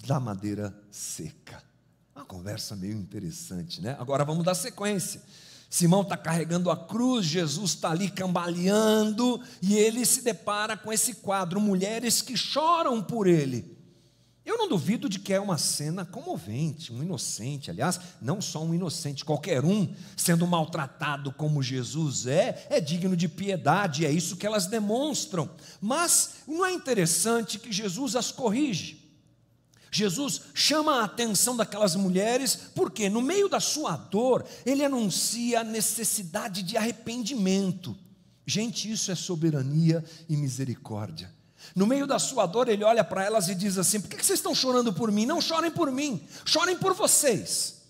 da 0.06 0.20
madeira 0.20 0.74
seca? 0.90 1.62
Uma 2.16 2.25
conversa 2.25 2.75
meio 2.75 2.96
interessante, 2.96 3.82
né? 3.82 3.96
Agora 4.00 4.24
vamos 4.24 4.44
dar 4.44 4.56
sequência. 4.56 5.22
Simão 5.70 6.01
está 6.01 6.18
carregando 6.18 6.70
a 6.70 6.75
cruz, 6.75 7.25
Jesus 7.25 7.72
está 7.72 7.92
ali 7.92 8.10
cambaleando, 8.10 9.42
e 9.62 9.75
ele 9.75 10.06
se 10.06 10.22
depara 10.22 10.75
com 10.75 10.92
esse 10.92 11.16
quadro: 11.16 11.62
mulheres 11.62 12.22
que 12.22 12.36
choram 12.36 13.01
por 13.01 13.25
ele. 13.25 13.81
Eu 14.51 14.58
não 14.58 14.67
duvido 14.67 15.08
de 15.08 15.17
que 15.17 15.31
é 15.31 15.39
uma 15.39 15.58
cena 15.58 16.03
comovente, 16.03 16.91
um 16.91 17.01
inocente, 17.01 17.72
aliás, 17.72 17.98
não 18.22 18.41
só 18.41 18.62
um 18.62 18.75
inocente, 18.75 19.24
qualquer 19.24 19.63
um 19.63 19.96
sendo 20.17 20.46
maltratado 20.46 21.31
como 21.31 21.63
Jesus 21.63 22.27
é, 22.27 22.67
é 22.70 22.81
digno 22.81 23.15
de 23.15 23.29
piedade, 23.29 24.05
é 24.05 24.12
isso 24.12 24.36
que 24.36 24.46
elas 24.46 24.67
demonstram. 24.67 25.50
Mas 25.79 26.34
não 26.46 26.65
é 26.65 26.74
interessante 26.74 27.58
que 27.58 27.72
Jesus 27.72 28.13
as 28.13 28.29
corrige. 28.29 29.10
Jesus 29.89 30.41
chama 30.53 31.00
a 31.00 31.05
atenção 31.05 31.55
daquelas 31.55 31.96
mulheres, 31.96 32.58
porque 32.75 33.10
no 33.10 33.22
meio 33.22 33.48
da 33.48 33.62
sua 33.62 33.96
dor, 33.96 34.46
ele 34.65 34.84
anuncia 34.84 35.62
a 35.62 35.63
necessidade 35.63 36.62
de 36.62 36.75
arrependimento. 36.75 37.98
Gente, 38.46 38.91
isso 38.91 39.13
é 39.13 39.15
soberania 39.15 40.03
e 40.27 40.36
misericórdia. 40.36 41.31
No 41.75 41.88
meio 41.88 42.06
da 42.06 42.20
sua 42.20 42.46
dor, 42.46 42.68
ele 42.68 42.84
olha 42.84 43.03
para 43.03 43.24
elas 43.24 43.48
e 43.50 43.56
diz 43.56 43.77
assim: 43.77 44.00
Por 44.00 44.10
que 44.10 44.25
vocês 44.25 44.39
estão 44.39 44.53
chorando 44.53 44.94
por 44.94 45.12
mim? 45.12 45.25
Não 45.25 45.41
chorem 45.41 45.72
por 45.72 45.91
mim, 45.91 46.22
chorem 46.46 46.77
por 46.77 46.94
vocês. 46.94 47.82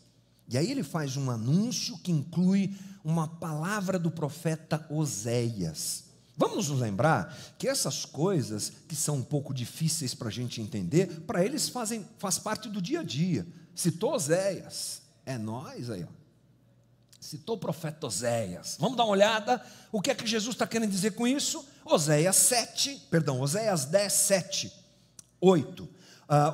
E 0.47 0.57
aí 0.57 0.69
ele 0.69 0.83
faz 0.83 1.15
um 1.15 1.31
anúncio 1.31 1.97
que 1.99 2.11
inclui 2.11 2.75
uma 3.03 3.27
palavra 3.27 3.97
do 3.97 4.11
profeta 4.11 4.85
Oséias. 4.89 6.03
Vamos 6.37 6.69
nos 6.69 6.79
lembrar 6.79 7.35
que 7.57 7.67
essas 7.67 8.05
coisas 8.05 8.71
que 8.87 8.95
são 8.95 9.17
um 9.17 9.23
pouco 9.23 9.53
difíceis 9.53 10.13
para 10.13 10.27
a 10.27 10.31
gente 10.31 10.61
entender, 10.61 11.21
para 11.21 11.45
eles 11.45 11.69
fazem 11.69 12.05
faz 12.17 12.37
parte 12.39 12.69
do 12.69 12.81
dia 12.81 13.01
a 13.01 13.03
dia. 13.03 13.45
Citou 13.75 14.13
Oséias, 14.13 15.01
é 15.25 15.37
nós 15.37 15.89
aí, 15.89 16.03
ó. 16.03 16.20
Citou 17.21 17.55
o 17.55 17.59
profeta 17.59 18.07
Oséias. 18.07 18.77
Vamos 18.79 18.97
dar 18.97 19.03
uma 19.03 19.11
olhada. 19.11 19.63
O 19.91 20.01
que 20.01 20.09
é 20.09 20.15
que 20.15 20.25
Jesus 20.25 20.55
está 20.55 20.65
querendo 20.65 20.89
dizer 20.89 21.11
com 21.11 21.27
isso? 21.27 21.63
Oséias 21.85 22.35
7, 22.35 22.99
perdão, 23.11 23.39
Oséias 23.39 23.85
10, 23.85 24.11
7, 24.11 24.73
8. 25.39 25.83
Uh, 25.83 25.89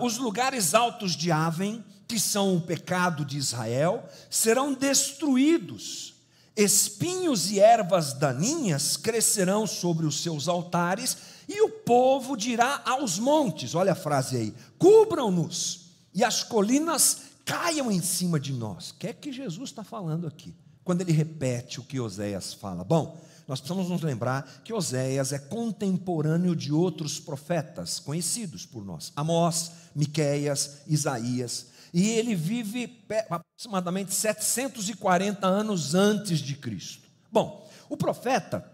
os 0.06 0.18
lugares 0.18 0.74
altos 0.74 1.16
de 1.16 1.32
Aven, 1.32 1.82
que 2.06 2.20
são 2.20 2.58
o 2.58 2.62
pecado 2.62 3.24
de 3.24 3.38
Israel, 3.38 4.04
serão 4.30 4.74
destruídos. 4.74 6.16
Espinhos 6.54 7.50
e 7.50 7.62
ervas 7.62 8.12
daninhas 8.12 8.98
crescerão 8.98 9.66
sobre 9.66 10.06
os 10.06 10.22
seus 10.22 10.50
altares, 10.50 11.16
e 11.48 11.62
o 11.62 11.70
povo 11.70 12.36
dirá 12.36 12.82
aos 12.86 13.18
montes: 13.18 13.74
olha 13.74 13.94
a 13.94 13.96
frase 13.96 14.36
aí, 14.36 14.54
cubram-nos, 14.78 15.92
e 16.14 16.26
as 16.26 16.44
colinas 16.44 17.27
caiam 17.48 17.90
em 17.90 18.02
cima 18.02 18.38
de 18.38 18.52
nós. 18.52 18.92
O 18.92 18.96
que 18.96 19.08
é 19.08 19.14
que 19.14 19.32
Jesus 19.32 19.70
está 19.70 19.84
falando 19.84 20.28
aqui? 20.28 20.54
Quando 20.84 21.00
ele 21.02 21.14
repete 21.14 21.80
o 21.80 21.84
que 21.84 22.00
Oséias 22.00 22.54
fala. 22.54 22.84
Bom, 22.84 23.18
nós 23.48 23.62
precisamos 23.62 23.90
nos 23.90 24.02
lembrar 24.02 24.62
que 24.66 24.74
Oséias 24.74 25.32
é 25.32 25.40
contemporâneo 25.40 26.54
de 26.54 26.74
outros 26.74 27.20
profetas 27.20 28.00
conhecidos 28.00 28.66
por 28.66 28.86
nós: 28.86 29.14
Amós, 29.16 29.72
Miqueias, 29.96 30.80
Isaías. 30.86 31.68
E 31.94 32.10
ele 32.10 32.36
vive 32.36 33.02
aproximadamente 33.30 34.14
740 34.14 35.48
anos 35.48 35.96
antes 35.96 36.40
de 36.40 36.56
Cristo. 36.56 37.08
Bom, 37.32 37.66
o 37.90 37.96
profeta 37.96 38.70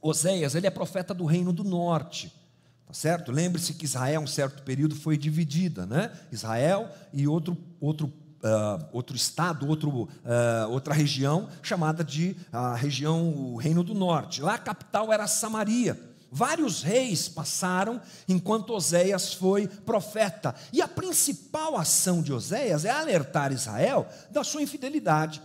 Oséias, 0.00 0.54
ele 0.54 0.68
é 0.68 0.70
profeta 0.70 1.12
do 1.12 1.24
reino 1.24 1.52
do 1.52 1.64
norte. 1.64 2.32
Tá 2.92 2.96
certo? 2.96 3.32
Lembre-se 3.32 3.72
que 3.72 3.86
Israel, 3.86 4.20
um 4.20 4.26
certo 4.26 4.62
período, 4.62 4.94
foi 4.94 5.16
dividida, 5.16 5.86
né? 5.86 6.12
Israel 6.30 6.90
e 7.10 7.26
outro, 7.26 7.56
outro, 7.80 8.08
uh, 8.08 8.86
outro 8.92 9.16
estado, 9.16 9.66
outro, 9.66 9.88
uh, 9.88 10.68
outra 10.68 10.92
região, 10.92 11.48
chamada 11.62 12.04
de 12.04 12.36
uh, 12.52 12.76
região, 12.76 13.30
o 13.30 13.56
Reino 13.56 13.82
do 13.82 13.94
Norte. 13.94 14.42
Lá 14.42 14.56
a 14.56 14.58
capital 14.58 15.10
era 15.10 15.26
Samaria. 15.26 15.98
Vários 16.30 16.82
reis 16.82 17.30
passaram 17.30 17.98
enquanto 18.28 18.74
Oséias 18.74 19.32
foi 19.32 19.66
profeta. 19.66 20.54
E 20.70 20.82
a 20.82 20.88
principal 20.88 21.78
ação 21.78 22.20
de 22.20 22.30
Oséias 22.30 22.84
é 22.84 22.90
alertar 22.90 23.52
Israel 23.52 24.06
da 24.30 24.44
sua 24.44 24.60
infidelidade 24.60 25.40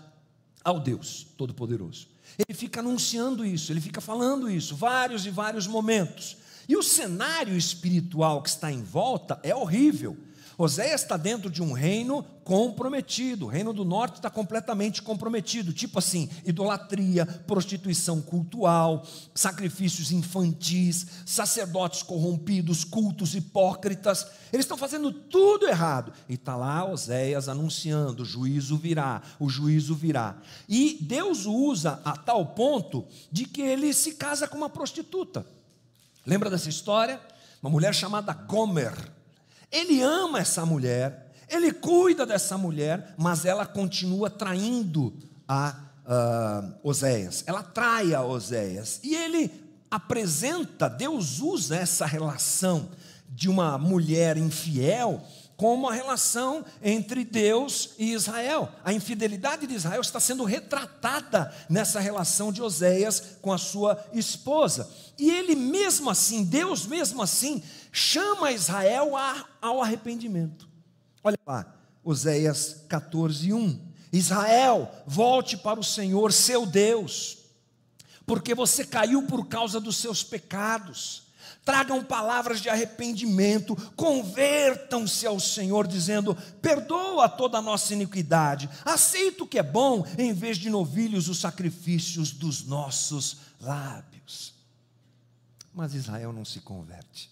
ao 0.65 0.81
Deus 0.81 1.25
Todo-Poderoso. 1.37 2.09
Ele 2.37 2.57
fica 2.57 2.81
anunciando 2.81 3.45
isso, 3.45 3.71
ele 3.71 3.79
fica 3.79 4.01
falando 4.01 4.51
isso, 4.51 4.75
vários 4.75 5.25
e 5.25 5.29
vários 5.29 5.65
momentos. 5.65 6.45
E 6.67 6.75
o 6.75 6.83
cenário 6.83 7.55
espiritual 7.55 8.41
que 8.41 8.49
está 8.49 8.71
em 8.71 8.83
volta 8.83 9.39
é 9.43 9.55
horrível. 9.55 10.17
Oséias 10.59 11.03
está 11.03 11.15
dentro 11.17 11.51
de 11.51 11.61
um 11.61 11.71
reino 11.71 12.23
comprometido, 12.43 13.45
o 13.45 13.47
reino 13.47 13.71
do 13.71 13.85
norte 13.85 14.15
está 14.15 14.27
completamente 14.27 15.03
comprometido, 15.03 15.71
tipo 15.71 15.99
assim, 15.99 16.27
idolatria, 16.43 17.27
prostituição 17.27 18.19
cultural, 18.21 19.05
sacrifícios 19.35 20.11
infantis, 20.11 21.05
sacerdotes 21.27 22.01
corrompidos, 22.01 22.83
cultos 22.83 23.35
hipócritas, 23.35 24.25
eles 24.51 24.63
estão 24.63 24.77
fazendo 24.77 25.11
tudo 25.11 25.67
errado. 25.67 26.11
E 26.27 26.33
está 26.33 26.55
lá 26.55 26.89
Oséias 26.89 27.47
anunciando: 27.47 28.23
o 28.23 28.25
juízo 28.25 28.77
virá, 28.77 29.21
o 29.39 29.49
juízo 29.49 29.93
virá. 29.93 30.37
E 30.67 30.97
Deus 31.01 31.45
o 31.45 31.53
usa 31.53 32.01
a 32.03 32.17
tal 32.17 32.43
ponto 32.47 33.05
de 33.31 33.45
que 33.45 33.61
ele 33.61 33.93
se 33.93 34.13
casa 34.13 34.47
com 34.47 34.57
uma 34.57 34.69
prostituta. 34.69 35.45
Lembra 36.27 36.49
dessa 36.49 36.67
história? 36.67 37.21
Uma 37.63 37.71
mulher 37.71 37.95
chamada 37.95 38.33
Gomer. 38.33 38.93
Ele 39.71 40.01
ama 40.01 40.39
essa 40.39 40.65
mulher, 40.65 41.31
ele 41.47 41.71
cuida 41.71 42.25
dessa 42.25 42.57
mulher, 42.57 43.13
mas 43.17 43.45
ela 43.45 43.65
continua 43.65 44.29
traindo 44.29 45.13
a 45.47 45.73
uh, 46.05 46.73
Oséias. 46.83 47.45
Ela 47.47 47.63
trai 47.63 48.13
a 48.13 48.21
Oséias. 48.21 48.99
E 49.03 49.15
ele 49.15 49.49
apresenta, 49.89 50.89
Deus 50.89 51.39
usa 51.39 51.77
essa 51.77 52.05
relação 52.05 52.89
de 53.29 53.47
uma 53.47 53.77
mulher 53.77 54.35
infiel 54.35 55.25
como 55.57 55.89
a 55.89 55.93
relação 55.93 56.63
entre 56.83 57.25
Deus 57.25 57.95
e 57.97 58.13
Israel. 58.13 58.71
A 58.85 58.93
infidelidade 58.93 59.65
de 59.65 59.73
Israel 59.73 59.99
está 59.99 60.19
sendo 60.19 60.43
retratada 60.43 61.51
nessa 61.67 61.99
relação 61.99 62.51
de 62.53 62.61
Oséias 62.61 63.37
com 63.41 63.51
a 63.51 63.57
sua 63.57 63.99
esposa. 64.13 64.87
E 65.17 65.31
ele 65.31 65.55
mesmo 65.55 66.11
assim, 66.11 66.43
Deus 66.43 66.85
mesmo 66.85 67.23
assim, 67.23 67.63
chama 67.91 68.51
Israel 68.51 69.13
ao 69.59 69.81
arrependimento. 69.81 70.69
Olha 71.23 71.39
lá, 71.45 71.75
Oséias 72.03 72.85
14, 72.87 73.51
1. 73.51 73.87
Israel, 74.13 74.89
volte 75.07 75.57
para 75.57 75.79
o 75.79 75.83
Senhor, 75.83 76.31
seu 76.31 76.65
Deus, 76.67 77.39
porque 78.27 78.53
você 78.53 78.85
caiu 78.85 79.23
por 79.23 79.47
causa 79.47 79.79
dos 79.79 79.97
seus 79.97 80.23
pecados 80.23 81.26
tragam 81.67 82.01
palavras 82.01 82.61
de 82.61 82.69
arrependimento, 82.69 83.75
convertam-se 83.97 85.27
ao 85.27 85.37
Senhor, 85.37 85.85
dizendo: 85.85 86.33
perdoa 86.61 87.27
toda 87.27 87.57
a 87.57 87.61
nossa 87.61 87.93
iniquidade, 87.93 88.69
aceita 88.85 89.43
o 89.43 89.47
que 89.47 89.59
é 89.59 89.63
bom, 89.63 90.07
em 90.17 90.31
vez 90.31 90.57
de 90.57 90.69
novilhos, 90.69 91.27
os 91.27 91.39
sacrifícios 91.39 92.31
dos 92.31 92.63
nossos 92.63 93.39
lábios. 93.59 94.53
Mas 95.73 95.93
Israel 95.93 96.31
não 96.31 96.45
se 96.45 96.61
converte. 96.61 97.29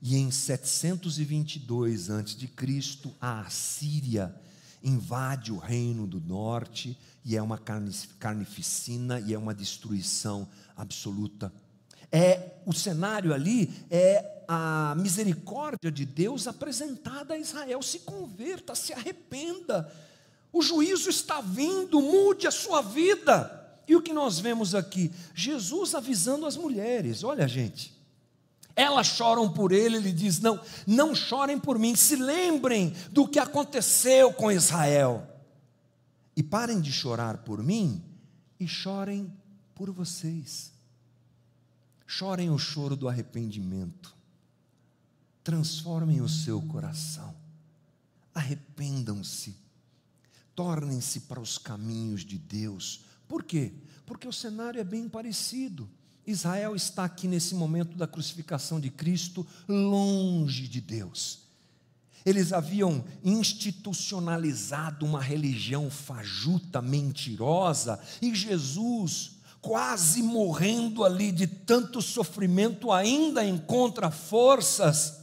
E 0.00 0.16
em 0.16 0.30
722 0.30 2.10
a.C., 2.10 2.48
a 3.20 3.40
Assíria 3.40 4.32
invade 4.80 5.50
o 5.50 5.58
reino 5.58 6.06
do 6.06 6.20
norte 6.20 6.96
e 7.24 7.36
é 7.36 7.42
uma 7.42 7.58
carnificina 7.58 9.18
e 9.18 9.34
é 9.34 9.38
uma 9.38 9.52
destruição 9.52 10.48
absoluta 10.76 11.52
é 12.10 12.54
o 12.64 12.72
cenário 12.72 13.32
ali 13.32 13.72
é 13.90 14.44
a 14.46 14.94
misericórdia 14.96 15.90
de 15.90 16.04
Deus 16.04 16.46
apresentada 16.46 17.34
a 17.34 17.38
Israel. 17.38 17.82
Se 17.82 18.00
converta, 18.00 18.74
se 18.74 18.92
arrependa. 18.92 19.92
O 20.52 20.62
juízo 20.62 21.10
está 21.10 21.40
vindo, 21.40 22.00
mude 22.00 22.46
a 22.46 22.50
sua 22.50 22.80
vida. 22.80 23.54
E 23.86 23.96
o 23.96 24.02
que 24.02 24.12
nós 24.12 24.38
vemos 24.38 24.74
aqui? 24.74 25.10
Jesus 25.34 25.94
avisando 25.94 26.46
as 26.46 26.56
mulheres: 26.56 27.24
olha, 27.24 27.48
gente, 27.48 27.94
elas 28.76 29.08
choram 29.08 29.50
por 29.50 29.72
ele, 29.72 29.96
ele 29.96 30.12
diz: 30.12 30.40
não, 30.40 30.60
não 30.86 31.14
chorem 31.14 31.58
por 31.58 31.78
mim, 31.78 31.94
se 31.96 32.16
lembrem 32.16 32.94
do 33.10 33.26
que 33.26 33.38
aconteceu 33.38 34.32
com 34.32 34.52
Israel. 34.52 35.26
E 36.36 36.42
parem 36.42 36.80
de 36.80 36.92
chorar 36.92 37.38
por 37.38 37.62
mim 37.62 38.02
e 38.60 38.68
chorem 38.68 39.32
por 39.74 39.90
vocês. 39.90 40.77
Chorem 42.10 42.48
o 42.48 42.58
choro 42.58 42.96
do 42.96 43.06
arrependimento. 43.06 44.16
Transformem 45.44 46.22
o 46.22 46.28
seu 46.28 46.62
coração. 46.62 47.36
Arrependam-se. 48.34 49.54
Tornem-se 50.54 51.20
para 51.20 51.38
os 51.38 51.58
caminhos 51.58 52.24
de 52.24 52.38
Deus. 52.38 53.02
Por 53.28 53.44
quê? 53.44 53.74
Porque 54.06 54.26
o 54.26 54.32
cenário 54.32 54.80
é 54.80 54.84
bem 54.84 55.06
parecido. 55.06 55.86
Israel 56.26 56.74
está 56.74 57.04
aqui 57.04 57.28
nesse 57.28 57.54
momento 57.54 57.94
da 57.94 58.06
crucificação 58.06 58.80
de 58.80 58.88
Cristo, 58.88 59.46
longe 59.68 60.66
de 60.66 60.80
Deus. 60.80 61.40
Eles 62.24 62.54
haviam 62.54 63.04
institucionalizado 63.22 65.04
uma 65.04 65.20
religião 65.20 65.90
fajuta, 65.90 66.80
mentirosa, 66.80 68.00
e 68.22 68.34
Jesus 68.34 69.37
quase 69.60 70.22
morrendo 70.22 71.04
ali 71.04 71.32
de 71.32 71.46
tanto 71.46 72.00
sofrimento, 72.00 72.92
ainda 72.92 73.44
encontra 73.44 74.10
forças 74.10 75.18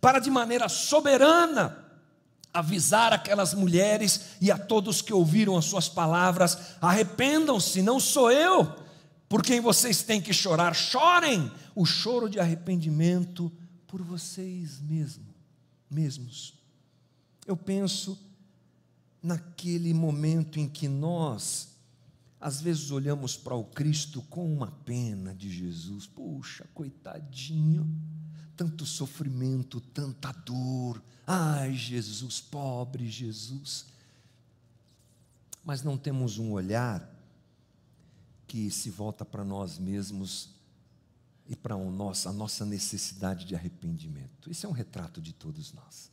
para, 0.00 0.18
de 0.18 0.30
maneira 0.30 0.68
soberana, 0.68 1.76
avisar 2.52 3.12
aquelas 3.12 3.54
mulheres 3.54 4.36
e 4.40 4.50
a 4.50 4.58
todos 4.58 5.02
que 5.02 5.12
ouviram 5.12 5.56
as 5.56 5.64
suas 5.64 5.88
palavras: 5.88 6.76
arrependam-se, 6.80 7.82
não 7.82 8.00
sou 8.00 8.30
eu 8.30 8.76
por 9.28 9.42
quem 9.42 9.60
vocês 9.60 10.02
têm 10.02 10.20
que 10.20 10.32
chorar, 10.32 10.74
chorem 10.74 11.50
o 11.74 11.86
choro 11.86 12.28
de 12.28 12.40
arrependimento 12.40 13.50
por 13.86 14.02
vocês 14.02 14.80
mesmos, 14.80 15.34
mesmos. 15.88 16.54
Eu 17.46 17.56
penso 17.56 18.18
naquele 19.22 19.94
momento 19.94 20.58
em 20.58 20.68
que 20.68 20.88
nós 20.88 21.69
às 22.40 22.60
vezes 22.60 22.90
olhamos 22.90 23.36
para 23.36 23.54
o 23.54 23.64
Cristo 23.64 24.22
com 24.22 24.50
uma 24.50 24.70
pena 24.70 25.34
de 25.34 25.50
Jesus. 25.50 26.06
Puxa, 26.06 26.66
coitadinho, 26.72 27.86
tanto 28.56 28.86
sofrimento, 28.86 29.80
tanta 29.80 30.32
dor. 30.32 31.02
Ai, 31.26 31.74
Jesus, 31.74 32.40
pobre 32.40 33.06
Jesus. 33.08 33.86
mas 35.62 35.82
não 35.82 35.98
temos 35.98 36.38
um 36.38 36.52
olhar 36.52 37.08
que 38.46 38.70
se 38.70 38.90
volta 38.90 39.24
para 39.24 39.44
nós 39.44 39.78
mesmos 39.78 40.48
e 41.46 41.54
para 41.54 41.74
a 41.74 41.78
nossa, 42.32 42.64
necessidade 42.64 43.44
de 43.44 43.54
arrependimento. 43.54 44.50
Isso 44.50 44.66
é 44.66 44.68
um 44.68 44.72
retrato 44.72 45.20
de 45.20 45.32
todos 45.32 45.72
nós. 45.72 46.09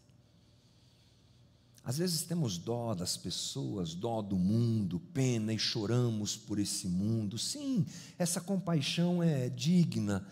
Às 1.88 2.00
vezes 2.00 2.24
temos 2.24 2.58
dó 2.58 2.94
das 2.94 3.16
pessoas, 3.16 3.96
dó 3.96 4.22
do 4.22 4.36
mundo, 4.36 5.00
pena 5.14 5.54
e 5.54 5.58
choramos 5.58 6.36
por 6.36 6.60
esse 6.60 6.86
mundo. 6.86 7.38
Sim, 7.38 7.86
essa 8.20 8.42
compaixão 8.42 9.24
é 9.24 9.48
digna, 9.48 10.28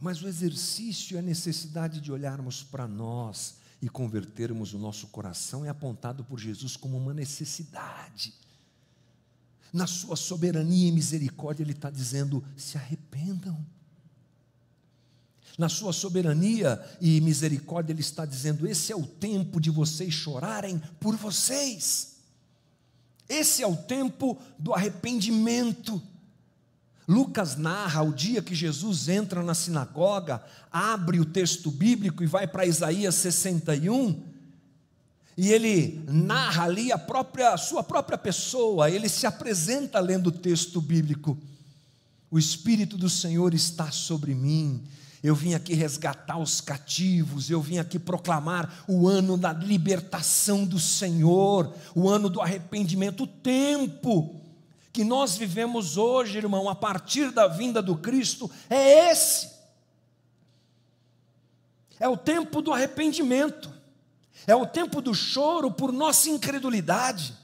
mas 0.00 0.22
o 0.22 0.28
exercício 0.28 1.16
é 1.16 1.18
a 1.18 1.22
necessidade 1.22 2.00
de 2.00 2.12
olharmos 2.12 2.62
para 2.62 2.86
nós 2.86 3.56
e 3.82 3.88
convertermos 3.88 4.72
o 4.72 4.78
nosso 4.78 5.08
coração 5.08 5.64
é 5.64 5.68
apontado 5.68 6.22
por 6.22 6.38
Jesus 6.38 6.76
como 6.76 6.96
uma 6.96 7.12
necessidade. 7.12 8.32
Na 9.72 9.88
sua 9.88 10.14
soberania 10.14 10.86
e 10.86 10.92
misericórdia, 10.92 11.64
Ele 11.64 11.72
está 11.72 11.90
dizendo: 11.90 12.44
se 12.56 12.78
arrependam. 12.78 13.58
Na 15.56 15.68
sua 15.68 15.92
soberania 15.92 16.82
e 17.00 17.20
misericórdia, 17.20 17.92
Ele 17.92 18.00
está 18.00 18.26
dizendo: 18.26 18.66
esse 18.66 18.92
é 18.92 18.96
o 18.96 19.06
tempo 19.06 19.60
de 19.60 19.70
vocês 19.70 20.12
chorarem 20.12 20.82
por 20.98 21.16
vocês. 21.16 22.16
Esse 23.28 23.62
é 23.62 23.66
o 23.66 23.76
tempo 23.76 24.38
do 24.58 24.74
arrependimento. 24.74 26.02
Lucas 27.06 27.56
narra 27.56 28.02
o 28.02 28.12
dia 28.12 28.42
que 28.42 28.54
Jesus 28.54 29.08
entra 29.08 29.42
na 29.42 29.54
sinagoga, 29.54 30.42
abre 30.72 31.20
o 31.20 31.24
texto 31.24 31.70
bíblico 31.70 32.22
e 32.22 32.26
vai 32.26 32.46
para 32.46 32.66
Isaías 32.66 33.14
61, 33.16 34.22
e 35.36 35.52
ele 35.52 36.02
narra 36.08 36.64
ali 36.64 36.90
a 36.90 36.98
própria 36.98 37.52
a 37.52 37.58
sua 37.58 37.82
própria 37.82 38.16
pessoa, 38.16 38.90
ele 38.90 39.08
se 39.08 39.26
apresenta 39.26 40.00
lendo 40.00 40.28
o 40.28 40.32
texto 40.32 40.80
bíblico. 40.80 41.36
O 42.30 42.38
espírito 42.38 42.96
do 42.96 43.10
Senhor 43.10 43.52
está 43.52 43.90
sobre 43.90 44.34
mim. 44.34 44.82
Eu 45.24 45.34
vim 45.34 45.54
aqui 45.54 45.72
resgatar 45.72 46.36
os 46.36 46.60
cativos, 46.60 47.48
eu 47.48 47.58
vim 47.58 47.78
aqui 47.78 47.98
proclamar 47.98 48.84
o 48.86 49.08
ano 49.08 49.38
da 49.38 49.54
libertação 49.54 50.66
do 50.66 50.78
Senhor, 50.78 51.74
o 51.94 52.10
ano 52.10 52.28
do 52.28 52.42
arrependimento, 52.42 53.24
o 53.24 53.26
tempo 53.26 54.38
que 54.92 55.02
nós 55.02 55.34
vivemos 55.34 55.96
hoje, 55.96 56.36
irmão, 56.36 56.68
a 56.68 56.74
partir 56.74 57.30
da 57.30 57.48
vinda 57.48 57.80
do 57.80 57.96
Cristo, 57.96 58.50
é 58.68 59.10
esse. 59.10 59.50
É 61.98 62.06
o 62.06 62.18
tempo 62.18 62.60
do 62.60 62.70
arrependimento, 62.70 63.72
é 64.46 64.54
o 64.54 64.66
tempo 64.66 65.00
do 65.00 65.14
choro 65.14 65.70
por 65.70 65.90
nossa 65.90 66.28
incredulidade, 66.28 67.34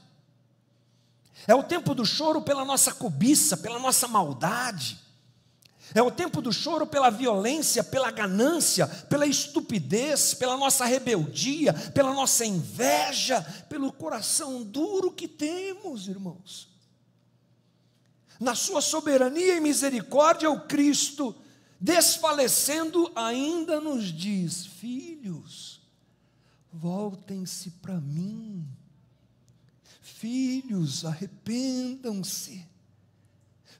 é 1.47 1.55
o 1.55 1.63
tempo 1.63 1.95
do 1.95 2.05
choro 2.05 2.43
pela 2.43 2.63
nossa 2.63 2.93
cobiça, 2.93 3.57
pela 3.57 3.79
nossa 3.79 4.07
maldade, 4.07 4.99
é 5.93 6.01
o 6.01 6.11
tempo 6.11 6.41
do 6.41 6.51
choro 6.51 6.87
pela 6.87 7.09
violência, 7.09 7.83
pela 7.83 8.11
ganância, 8.11 8.87
pela 8.87 9.25
estupidez, 9.25 10.33
pela 10.33 10.57
nossa 10.57 10.85
rebeldia, 10.85 11.73
pela 11.93 12.13
nossa 12.13 12.45
inveja, 12.45 13.41
pelo 13.69 13.91
coração 13.91 14.63
duro 14.63 15.11
que 15.11 15.27
temos, 15.27 16.07
irmãos 16.07 16.71
na 18.41 18.55
sua 18.55 18.81
soberania 18.81 19.55
e 19.55 19.61
misericórdia, 19.61 20.49
o 20.49 20.61
Cristo, 20.61 21.35
desfalecendo, 21.79 23.11
ainda 23.15 23.79
nos 23.79 24.05
diz: 24.05 24.65
Filhos, 24.65 25.79
voltem-se 26.73 27.69
para 27.69 28.01
mim. 28.01 28.67
Filhos, 30.01 31.05
arrependam-se. 31.05 32.67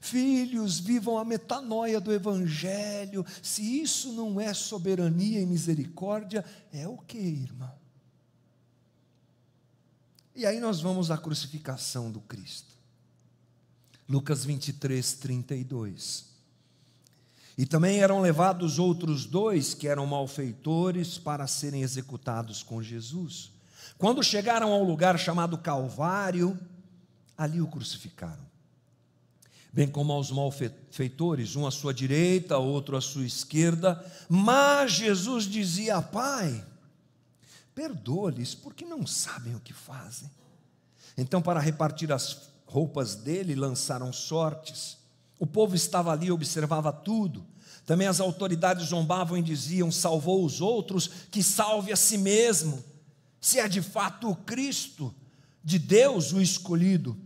Filhos, 0.02 0.80
vivam 0.80 1.16
a 1.16 1.24
metanoia 1.24 2.00
do 2.00 2.12
Evangelho. 2.12 3.24
Se 3.40 3.62
isso 3.80 4.12
não 4.12 4.40
é 4.40 4.52
soberania 4.52 5.40
e 5.40 5.46
misericórdia, 5.46 6.44
é 6.72 6.88
o 6.88 6.98
que, 6.98 7.16
irmão? 7.16 7.72
E 10.34 10.44
aí 10.44 10.58
nós 10.58 10.80
vamos 10.80 11.12
à 11.12 11.16
crucificação 11.16 12.10
do 12.10 12.20
Cristo. 12.20 12.74
Lucas 14.08 14.44
23, 14.44 15.14
32. 15.14 16.24
E 17.56 17.64
também 17.64 18.00
eram 18.00 18.20
levados 18.20 18.80
outros 18.80 19.24
dois 19.24 19.72
que 19.72 19.86
eram 19.86 20.04
malfeitores 20.04 21.16
para 21.16 21.46
serem 21.46 21.82
executados 21.82 22.60
com 22.60 22.82
Jesus. 22.82 23.52
Quando 23.96 24.20
chegaram 24.20 24.72
ao 24.72 24.82
lugar 24.82 25.16
chamado 25.16 25.56
Calvário, 25.56 26.58
ali 27.38 27.60
o 27.60 27.68
crucificaram. 27.68 28.51
Bem 29.72 29.88
como 29.88 30.12
aos 30.12 30.30
malfeitores, 30.30 31.56
um 31.56 31.66
à 31.66 31.70
sua 31.70 31.94
direita, 31.94 32.58
outro 32.58 32.96
à 32.96 33.00
sua 33.00 33.24
esquerda. 33.24 34.04
Mas 34.28 34.92
Jesus 34.92 35.44
dizia: 35.44 36.02
Pai, 36.02 36.62
perdoa-lhes, 37.74 38.54
porque 38.54 38.84
não 38.84 39.06
sabem 39.06 39.54
o 39.54 39.60
que 39.60 39.72
fazem. 39.72 40.30
Então, 41.16 41.40
para 41.40 41.58
repartir 41.58 42.12
as 42.12 42.52
roupas 42.66 43.14
dele 43.14 43.54
lançaram 43.54 44.12
sortes. 44.12 44.98
O 45.38 45.46
povo 45.46 45.74
estava 45.74 46.12
ali 46.12 46.30
observava 46.30 46.92
tudo. 46.92 47.44
Também 47.84 48.06
as 48.06 48.20
autoridades 48.20 48.88
zombavam 48.88 49.36
e 49.36 49.42
diziam: 49.42 49.90
salvou 49.90 50.44
os 50.44 50.60
outros, 50.60 51.08
que 51.30 51.42
salve 51.42 51.92
a 51.92 51.96
si 51.96 52.16
mesmo. 52.16 52.82
Se 53.40 53.58
é 53.58 53.68
de 53.68 53.82
fato 53.82 54.30
o 54.30 54.36
Cristo, 54.36 55.14
de 55.64 55.78
Deus 55.78 56.32
o 56.32 56.40
escolhido. 56.40 57.16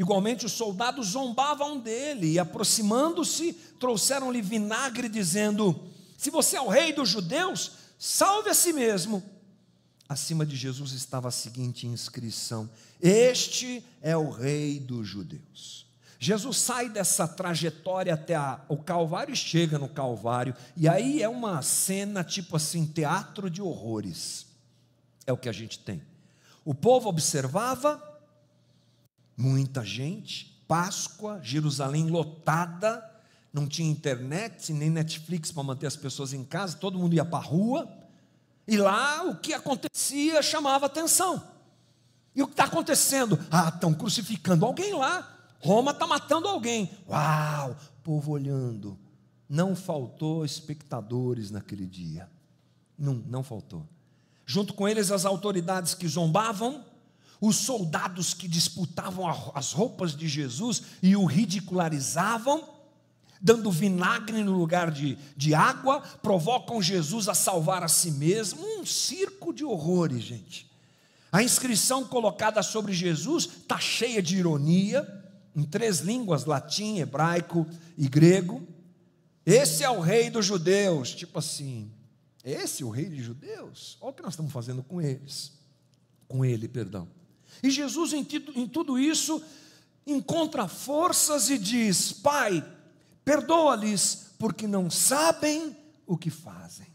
Igualmente 0.00 0.46
os 0.46 0.52
soldados 0.52 1.08
zombavam 1.08 1.78
dele 1.78 2.32
e, 2.32 2.38
aproximando-se, 2.38 3.52
trouxeram-lhe 3.78 4.40
vinagre, 4.40 5.10
dizendo: 5.10 5.78
Se 6.16 6.30
você 6.30 6.56
é 6.56 6.60
o 6.62 6.68
rei 6.68 6.90
dos 6.90 7.06
judeus, 7.06 7.72
salve 7.98 8.48
a 8.48 8.54
si 8.54 8.72
mesmo. 8.72 9.22
Acima 10.08 10.46
de 10.46 10.56
Jesus 10.56 10.92
estava 10.92 11.28
a 11.28 11.30
seguinte 11.30 11.86
inscrição: 11.86 12.70
Este 12.98 13.84
é 14.00 14.16
o 14.16 14.30
Rei 14.30 14.80
dos 14.80 15.06
Judeus. 15.06 15.86
Jesus 16.18 16.56
sai 16.56 16.88
dessa 16.88 17.28
trajetória 17.28 18.14
até 18.14 18.34
a, 18.34 18.58
o 18.70 18.78
Calvário 18.78 19.34
e 19.34 19.36
chega 19.36 19.78
no 19.78 19.88
Calvário, 19.88 20.56
e 20.78 20.88
aí 20.88 21.22
é 21.22 21.28
uma 21.28 21.60
cena 21.60 22.24
tipo 22.24 22.56
assim, 22.56 22.86
teatro 22.86 23.50
de 23.50 23.60
horrores. 23.60 24.46
É 25.26 25.32
o 25.32 25.36
que 25.36 25.48
a 25.48 25.52
gente 25.52 25.78
tem. 25.78 26.00
O 26.64 26.74
povo 26.74 27.10
observava, 27.10 28.09
muita 29.40 29.84
gente, 29.84 30.62
Páscoa, 30.68 31.40
Jerusalém 31.42 32.08
lotada, 32.08 33.04
não 33.52 33.66
tinha 33.66 33.90
internet, 33.90 34.72
nem 34.72 34.90
Netflix 34.90 35.50
para 35.50 35.62
manter 35.62 35.86
as 35.86 35.96
pessoas 35.96 36.32
em 36.32 36.44
casa, 36.44 36.76
todo 36.76 36.98
mundo 36.98 37.14
ia 37.14 37.24
para 37.24 37.38
a 37.38 37.42
rua 37.42 37.88
e 38.68 38.76
lá 38.76 39.24
o 39.24 39.36
que 39.36 39.52
acontecia 39.52 40.42
chamava 40.42 40.86
atenção. 40.86 41.42
E 42.36 42.42
o 42.42 42.46
que 42.46 42.52
está 42.52 42.64
acontecendo? 42.64 43.38
Ah, 43.50 43.72
estão 43.74 43.92
crucificando 43.92 44.64
alguém 44.64 44.94
lá. 44.94 45.36
Roma 45.58 45.90
está 45.90 46.06
matando 46.06 46.46
alguém. 46.46 46.88
Uau, 47.08 47.76
povo 48.04 48.32
olhando. 48.32 48.96
Não 49.48 49.74
faltou 49.74 50.44
espectadores 50.44 51.50
naquele 51.50 51.84
dia. 51.84 52.30
Não, 52.96 53.14
não 53.14 53.42
faltou. 53.42 53.84
Junto 54.46 54.72
com 54.74 54.88
eles 54.88 55.10
as 55.10 55.24
autoridades 55.24 55.94
que 55.94 56.06
zombavam, 56.06 56.84
os 57.40 57.56
soldados 57.56 58.34
que 58.34 58.46
disputavam 58.46 59.26
as 59.54 59.72
roupas 59.72 60.14
de 60.14 60.28
Jesus 60.28 60.82
e 61.02 61.16
o 61.16 61.24
ridicularizavam 61.24 62.80
dando 63.40 63.70
vinagre 63.70 64.44
no 64.44 64.52
lugar 64.52 64.90
de, 64.90 65.16
de 65.34 65.54
água, 65.54 66.00
provocam 66.22 66.82
Jesus 66.82 67.28
a 67.28 67.34
salvar 67.34 67.82
a 67.82 67.88
si 67.88 68.10
mesmo. 68.10 68.62
Um 68.62 68.84
circo 68.84 69.52
de 69.52 69.64
horrores, 69.64 70.22
gente. 70.22 70.70
A 71.32 71.42
inscrição 71.42 72.04
colocada 72.04 72.62
sobre 72.62 72.92
Jesus 72.92 73.44
está 73.44 73.78
cheia 73.78 74.20
de 74.20 74.36
ironia, 74.36 75.08
em 75.56 75.62
três 75.62 76.00
línguas: 76.00 76.44
latim, 76.44 76.98
hebraico 76.98 77.66
e 77.96 78.08
grego. 78.08 78.62
Esse 79.46 79.82
é 79.82 79.90
o 79.90 80.00
rei 80.00 80.28
dos 80.28 80.44
judeus. 80.44 81.14
Tipo 81.14 81.38
assim, 81.38 81.90
esse 82.44 82.82
é 82.82 82.86
o 82.86 82.90
rei 82.90 83.08
dos 83.08 83.22
judeus? 83.22 83.96
Olha 84.00 84.10
o 84.10 84.14
que 84.14 84.22
nós 84.22 84.34
estamos 84.34 84.52
fazendo 84.52 84.82
com 84.82 85.00
eles. 85.00 85.52
Com 86.28 86.44
ele, 86.44 86.68
perdão. 86.68 87.08
E 87.62 87.70
Jesus, 87.70 88.12
em, 88.12 88.26
em 88.54 88.66
tudo 88.66 88.98
isso, 88.98 89.42
encontra 90.06 90.66
forças 90.68 91.50
e 91.50 91.58
diz: 91.58 92.12
Pai, 92.12 92.64
Perdoa-lhes, 93.24 94.32
porque 94.38 94.66
não 94.66 94.90
sabem 94.90 95.76
o 96.06 96.16
que 96.16 96.30
fazem. 96.30 96.86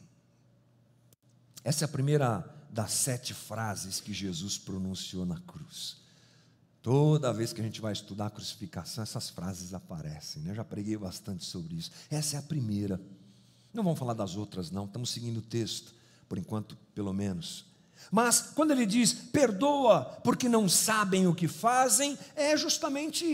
Essa 1.63 1.85
é 1.85 1.87
a 1.87 1.89
primeira 1.89 2.43
das 2.69 2.91
sete 2.91 3.33
frases 3.33 4.01
que 4.01 4.13
Jesus 4.13 4.57
pronunciou 4.57 5.25
na 5.25 5.39
cruz. 5.39 6.03
Toda 6.81 7.33
vez 7.33 7.53
que 7.53 7.61
a 7.61 7.63
gente 7.63 7.81
vai 7.81 7.93
estudar 7.93 8.27
a 8.27 8.29
crucificação, 8.29 9.01
essas 9.01 9.29
frases 9.29 9.73
aparecem. 9.73 10.43
Né? 10.43 10.51
Eu 10.51 10.55
já 10.55 10.63
preguei 10.63 10.97
bastante 10.97 11.45
sobre 11.45 11.75
isso. 11.75 11.89
Essa 12.09 12.35
é 12.35 12.39
a 12.39 12.43
primeira. 12.43 13.01
Não 13.73 13.83
vamos 13.83 13.97
falar 13.97 14.13
das 14.13 14.35
outras, 14.35 14.69
não. 14.69 14.85
Estamos 14.85 15.09
seguindo 15.09 15.37
o 15.37 15.41
texto, 15.41 15.95
por 16.27 16.37
enquanto, 16.37 16.75
pelo 16.93 17.13
menos. 17.13 17.65
Mas 18.11 18.41
quando 18.53 18.71
ele 18.71 18.85
diz 18.85 19.13
perdoa 19.13 20.19
porque 20.23 20.47
não 20.47 20.69
sabem 20.69 21.27
o 21.27 21.35
que 21.35 21.47
fazem, 21.47 22.17
é 22.35 22.55
justamente 22.55 23.25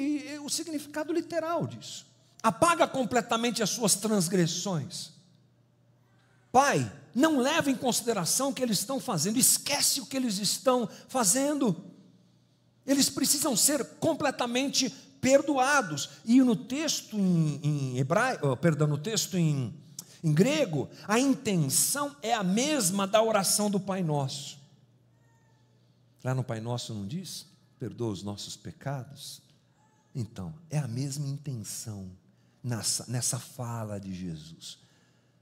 o 0.44 0.50
significado 0.50 1.14
literal 1.14 1.68
disso. 1.68 2.06
Apaga 2.42 2.88
completamente 2.88 3.62
as 3.62 3.70
suas 3.70 3.96
transgressões. 3.96 5.12
Pai, 6.52 6.92
não 7.14 7.40
leva 7.40 7.70
em 7.70 7.76
consideração 7.76 8.50
o 8.50 8.54
que 8.54 8.64
eles 8.64 8.80
estão 8.80 9.00
fazendo, 9.00 9.38
esquece 9.38 10.02
o 10.02 10.06
que 10.06 10.18
eles 10.18 10.38
estão 10.38 10.90
fazendo. 11.08 11.76
Eles 12.86 13.10
precisam 13.10 13.56
ser 13.56 13.84
completamente 14.00 14.90
perdoados. 15.22 16.10
E 16.26 16.42
no 16.42 16.56
texto 16.56 17.16
em, 17.18 17.60
em 17.64 17.98
hebraico, 18.00 18.48
oh, 18.48 18.58
perdão, 18.58 18.88
no 18.88 18.98
texto 18.98 19.38
em, 19.38 19.74
em 20.24 20.34
grego, 20.34 20.90
a 21.08 21.20
intenção 21.20 22.16
é 22.22 22.34
a 22.34 22.44
mesma 22.44 23.06
da 23.06 23.22
oração 23.22 23.70
do 23.70 23.80
Pai 23.80 24.04
Nosso. 24.04 24.60
Lá 26.24 26.36
no 26.36 26.44
Pai 26.44 26.60
Nosso 26.60 26.94
não 26.94 27.08
diz? 27.08 27.46
Perdoa 27.80 28.12
os 28.12 28.24
nossos 28.24 28.56
pecados. 28.56 29.42
Então, 30.14 30.54
é 30.70 30.78
a 30.78 30.88
mesma 30.88 31.28
intenção 31.28 32.12
nessa, 32.64 33.06
nessa 33.08 33.40
fala 33.40 34.00
de 34.00 34.14
Jesus. 34.14 34.78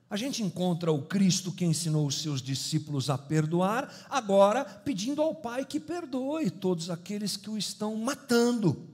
A 0.10 0.18
gente 0.18 0.42
encontra 0.42 0.92
o 0.92 1.04
Cristo 1.04 1.52
que 1.52 1.66
ensinou 1.66 2.08
os 2.08 2.22
seus 2.22 2.42
discípulos 2.42 3.10
a 3.10 3.18
perdoar, 3.18 3.94
agora 4.10 4.66
pedindo 4.66 5.22
ao 5.22 5.36
Pai 5.36 5.66
que 5.66 5.80
perdoe 5.80 6.50
todos 6.50 6.90
aqueles 6.90 7.38
que 7.38 7.50
o 7.50 7.58
estão 7.58 7.96
matando. 7.96 8.88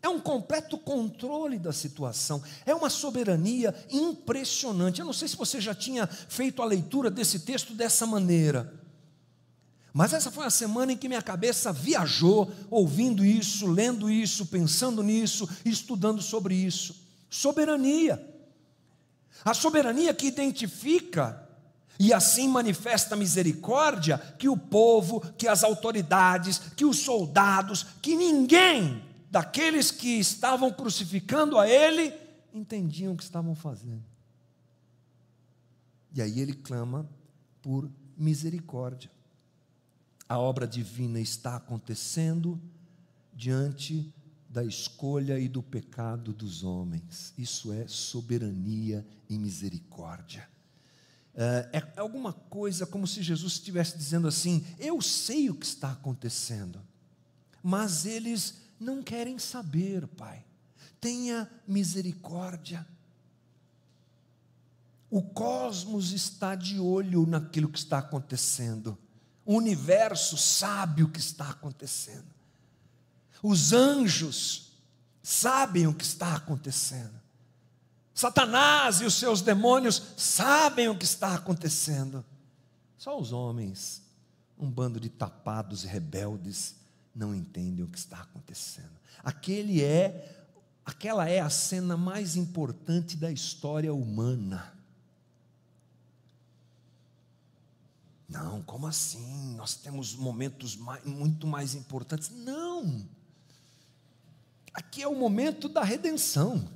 É 0.00 0.08
um 0.08 0.18
completo 0.18 0.78
controle 0.78 1.58
da 1.58 1.72
situação, 1.72 2.42
é 2.64 2.74
uma 2.74 2.90
soberania 2.90 3.74
impressionante. 3.90 5.00
Eu 5.00 5.06
não 5.06 5.12
sei 5.12 5.28
se 5.28 5.36
você 5.36 5.60
já 5.60 5.74
tinha 5.74 6.06
feito 6.06 6.62
a 6.62 6.64
leitura 6.64 7.10
desse 7.10 7.40
texto 7.40 7.74
dessa 7.74 8.06
maneira. 8.06 8.81
Mas 9.92 10.12
essa 10.12 10.30
foi 10.30 10.46
a 10.46 10.50
semana 10.50 10.92
em 10.92 10.96
que 10.96 11.08
minha 11.08 11.20
cabeça 11.20 11.72
viajou, 11.72 12.50
ouvindo 12.70 13.24
isso, 13.24 13.66
lendo 13.66 14.08
isso, 14.08 14.46
pensando 14.46 15.02
nisso, 15.02 15.48
estudando 15.64 16.22
sobre 16.22 16.54
isso. 16.54 16.96
Soberania. 17.28 18.24
A 19.44 19.52
soberania 19.52 20.14
que 20.14 20.26
identifica 20.26 21.46
e 21.98 22.12
assim 22.12 22.48
manifesta 22.48 23.14
misericórdia 23.14 24.18
que 24.38 24.48
o 24.48 24.56
povo, 24.56 25.20
que 25.36 25.46
as 25.46 25.62
autoridades, 25.62 26.58
que 26.74 26.84
os 26.84 27.00
soldados, 27.00 27.84
que 28.00 28.16
ninguém 28.16 29.04
daqueles 29.30 29.90
que 29.90 30.18
estavam 30.18 30.72
crucificando 30.72 31.58
a 31.58 31.68
ele 31.68 32.14
entendiam 32.52 33.12
o 33.12 33.16
que 33.16 33.22
estavam 33.22 33.54
fazendo. 33.54 34.04
E 36.14 36.20
aí 36.20 36.40
ele 36.40 36.54
clama 36.54 37.08
por 37.62 37.90
misericórdia. 38.16 39.10
A 40.32 40.38
obra 40.38 40.66
divina 40.66 41.20
está 41.20 41.56
acontecendo 41.56 42.58
diante 43.34 44.10
da 44.48 44.64
escolha 44.64 45.38
e 45.38 45.46
do 45.46 45.62
pecado 45.62 46.32
dos 46.32 46.64
homens. 46.64 47.34
Isso 47.36 47.70
é 47.70 47.86
soberania 47.86 49.06
e 49.28 49.36
misericórdia. 49.36 50.48
É, 51.34 51.68
é 51.74 52.00
alguma 52.00 52.32
coisa 52.32 52.86
como 52.86 53.06
se 53.06 53.22
Jesus 53.22 53.52
estivesse 53.52 53.98
dizendo 53.98 54.26
assim: 54.26 54.64
Eu 54.78 55.02
sei 55.02 55.50
o 55.50 55.54
que 55.54 55.66
está 55.66 55.92
acontecendo, 55.92 56.80
mas 57.62 58.06
eles 58.06 58.54
não 58.80 59.02
querem 59.02 59.38
saber, 59.38 60.06
Pai. 60.06 60.42
Tenha 60.98 61.46
misericórdia. 61.68 62.86
O 65.10 65.20
cosmos 65.20 66.10
está 66.12 66.54
de 66.54 66.80
olho 66.80 67.26
naquilo 67.26 67.68
que 67.68 67.78
está 67.78 67.98
acontecendo. 67.98 68.96
O 69.44 69.56
universo 69.56 70.36
sabe 70.36 71.02
o 71.02 71.08
que 71.08 71.20
está 71.20 71.50
acontecendo. 71.50 72.26
Os 73.42 73.72
anjos 73.72 74.72
sabem 75.22 75.86
o 75.86 75.94
que 75.94 76.04
está 76.04 76.36
acontecendo. 76.36 77.20
Satanás 78.14 79.00
e 79.00 79.04
os 79.04 79.14
seus 79.14 79.40
demônios 79.40 80.14
sabem 80.16 80.88
o 80.88 80.96
que 80.96 81.04
está 81.04 81.34
acontecendo. 81.34 82.24
Só 82.96 83.18
os 83.18 83.32
homens, 83.32 84.02
um 84.56 84.70
bando 84.70 85.00
de 85.00 85.08
tapados 85.08 85.82
e 85.82 85.86
rebeldes, 85.88 86.76
não 87.14 87.34
entendem 87.34 87.84
o 87.84 87.88
que 87.88 87.98
está 87.98 88.20
acontecendo. 88.20 88.92
Aquele 89.24 89.82
é, 89.82 90.46
aquela 90.84 91.28
é 91.28 91.40
a 91.40 91.50
cena 91.50 91.96
mais 91.96 92.36
importante 92.36 93.16
da 93.16 93.30
história 93.30 93.92
humana. 93.92 94.72
Não, 98.32 98.62
como 98.62 98.86
assim? 98.86 99.54
Nós 99.56 99.74
temos 99.74 100.14
momentos 100.14 100.74
mais, 100.74 101.04
muito 101.04 101.46
mais 101.46 101.74
importantes. 101.74 102.30
Não. 102.30 103.06
Aqui 104.72 105.02
é 105.02 105.06
o 105.06 105.14
momento 105.14 105.68
da 105.68 105.84
redenção, 105.84 106.66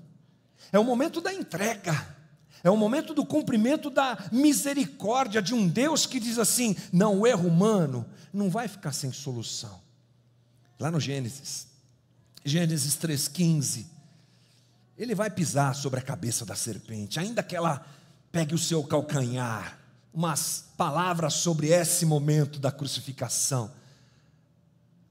é 0.70 0.78
o 0.78 0.84
momento 0.84 1.18
da 1.18 1.32
entrega, 1.32 2.14
é 2.62 2.70
o 2.70 2.76
momento 2.76 3.14
do 3.14 3.24
cumprimento 3.24 3.88
da 3.88 4.28
misericórdia 4.30 5.40
de 5.40 5.54
um 5.54 5.66
Deus 5.66 6.04
que 6.04 6.20
diz 6.20 6.38
assim: 6.38 6.76
não, 6.92 7.20
o 7.20 7.26
erro 7.26 7.48
humano 7.48 8.04
não 8.30 8.50
vai 8.50 8.68
ficar 8.68 8.92
sem 8.92 9.10
solução. 9.10 9.80
Lá 10.78 10.90
no 10.90 11.00
Gênesis, 11.00 11.68
Gênesis 12.44 12.96
3,15, 12.96 13.86
ele 14.98 15.14
vai 15.14 15.30
pisar 15.30 15.74
sobre 15.74 16.00
a 16.00 16.02
cabeça 16.02 16.44
da 16.44 16.54
serpente, 16.54 17.18
ainda 17.18 17.42
que 17.42 17.56
ela 17.56 17.86
pegue 18.30 18.54
o 18.54 18.58
seu 18.58 18.84
calcanhar, 18.84 19.85
umas 20.16 20.64
palavras 20.76 21.34
sobre 21.34 21.68
esse 21.68 22.04
momento 22.04 22.58
da 22.58 22.72
crucificação 22.72 23.70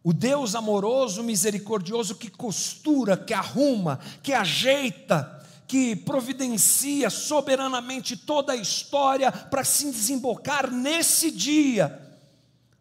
o 0.05 0.13
Deus 0.13 0.53
amoroso, 0.53 1.23
misericordioso 1.23 2.13
que 2.13 2.29
costura, 2.29 3.17
que 3.17 3.33
arruma, 3.33 3.99
que 4.21 4.33
ajeita, 4.33 5.43
que 5.67 5.95
providencia 5.95 7.09
soberanamente 7.09 8.15
toda 8.15 8.53
a 8.53 8.55
história 8.55 9.31
para 9.31 9.63
se 9.63 9.85
desembocar 9.85 10.69
nesse 10.69 11.31
dia. 11.31 12.19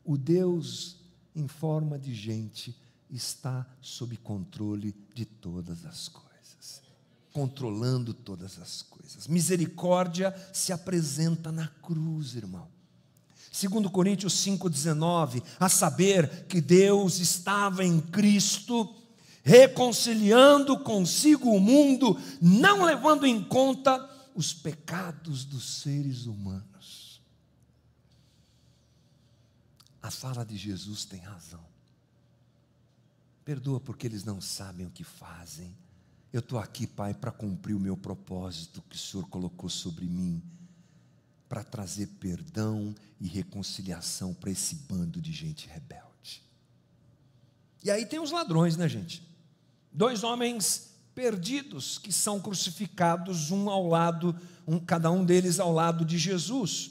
O 0.05 0.19
Deus 0.19 0.97
em 1.35 1.49
forma 1.49 1.99
de 1.99 2.15
gente 2.15 2.77
está 3.09 3.67
sob 3.81 4.19
controle 4.19 4.95
de 5.15 5.25
todas 5.25 5.87
as 5.87 6.09
coisas, 6.09 6.83
controlando 7.35 8.15
todas 8.15 8.61
as 8.61 8.81
coisas. 8.81 9.27
Misericórdia 9.27 10.33
se 10.53 10.73
apresenta 10.73 11.51
na 11.51 11.67
cruz, 11.67 12.37
irmão. 12.37 12.69
Segundo 13.51 13.91
Coríntios 13.91 14.35
5:19, 14.35 15.43
a 15.59 15.69
saber 15.69 16.47
que 16.47 16.61
Deus 16.61 17.19
estava 17.19 17.85
em 17.85 18.01
Cristo 18.01 18.95
reconciliando 19.43 20.79
consigo 20.79 21.51
o 21.51 21.61
mundo, 21.61 22.19
não 22.41 22.85
levando 22.85 23.27
em 23.27 23.43
conta 23.43 24.09
os 24.35 24.55
pecados 24.55 25.45
dos 25.45 25.83
seres 25.83 26.27
humanos. 26.27 27.21
A 30.01 30.11
fala 30.11 30.45
de 30.47 30.57
Jesus 30.57 31.05
tem 31.05 31.21
razão. 31.21 31.65
Perdoa 33.45 33.81
porque 33.81 34.07
eles 34.07 34.25
não 34.25 34.41
sabem 34.41 34.87
o 34.87 34.91
que 34.91 35.05
fazem. 35.05 35.77
Eu 36.35 36.41
estou 36.41 36.59
aqui, 36.59 36.85
Pai, 36.85 37.15
para 37.15 37.31
cumprir 37.31 37.77
o 37.77 37.81
meu 37.81 37.97
propósito 37.97 38.83
que 38.91 38.97
o 38.97 38.99
Senhor 38.99 39.25
colocou 39.29 39.71
sobre 39.71 40.05
mim 40.05 40.43
para 41.49 41.63
trazer 41.63 42.09
perdão 42.19 42.93
e 43.21 43.29
reconciliação 43.29 44.35
para 44.35 44.51
esse 44.51 44.75
bando 44.75 45.21
de 45.21 45.31
gente 45.31 45.69
rebelde. 45.69 46.43
E 47.85 47.89
aí 47.89 48.05
tem 48.05 48.19
os 48.19 48.33
ladrões, 48.33 48.77
né, 48.77 48.89
gente? 48.89 49.23
Dois 49.93 50.25
homens 50.25 50.97
perdidos 51.15 51.99
que 51.99 52.13
são 52.13 52.41
crucificados 52.41 53.53
um 53.53 53.71
ao 53.71 53.87
lado, 53.87 54.35
um, 54.67 54.81
cada 54.81 55.13
um 55.13 55.25
deles 55.25 55.61
ao 55.61 55.73
lado 55.73 56.05
de 56.05 56.19
Jesus. 56.19 56.91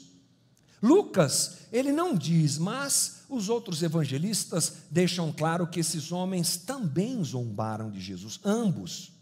Lucas, 0.82 1.58
ele 1.70 1.92
não 1.92 2.16
diz, 2.16 2.56
mas 2.56 3.24
os 3.28 3.50
outros 3.50 3.82
evangelistas 3.82 4.84
deixam 4.90 5.30
claro 5.30 5.66
que 5.66 5.80
esses 5.80 6.12
homens 6.12 6.56
também 6.56 7.22
zombaram 7.22 7.90
de 7.90 8.00
Jesus, 8.00 8.40
ambos. 8.42 9.12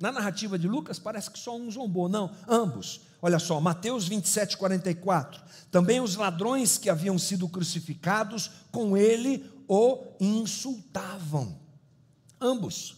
Na 0.00 0.10
narrativa 0.10 0.58
de 0.58 0.66
Lucas 0.66 0.98
parece 0.98 1.30
que 1.30 1.38
só 1.38 1.54
um 1.54 1.70
zombou, 1.70 2.08
não, 2.08 2.34
ambos. 2.48 3.02
Olha 3.20 3.38
só, 3.38 3.60
Mateus 3.60 4.08
27, 4.08 4.56
44. 4.56 5.42
Também 5.70 6.00
os 6.00 6.16
ladrões 6.16 6.78
que 6.78 6.88
haviam 6.88 7.18
sido 7.18 7.46
crucificados 7.46 8.50
com 8.72 8.96
ele 8.96 9.44
o 9.68 10.14
insultavam. 10.18 11.60
Ambos. 12.40 12.96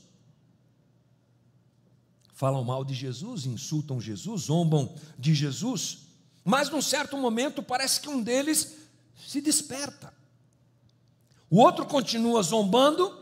Falam 2.33 2.63
mal 2.63 2.85
de 2.85 2.95
Jesus, 2.95 3.47
insultam 3.47 4.01
Jesus, 4.01 4.43
zombam 4.43 4.95
de 5.19 5.35
Jesus. 5.35 6.07
Mas 6.45 6.71
num 6.71 6.81
certo 6.81 7.17
momento 7.17 7.65
parece 7.65 8.01
que 8.01 8.09
um 8.09 8.23
deles 8.23 8.77
se 9.27 9.41
desperta. 9.41 10.15
O 11.51 11.59
outro 11.59 11.85
continua 11.85 12.43
zombando, 12.43 13.13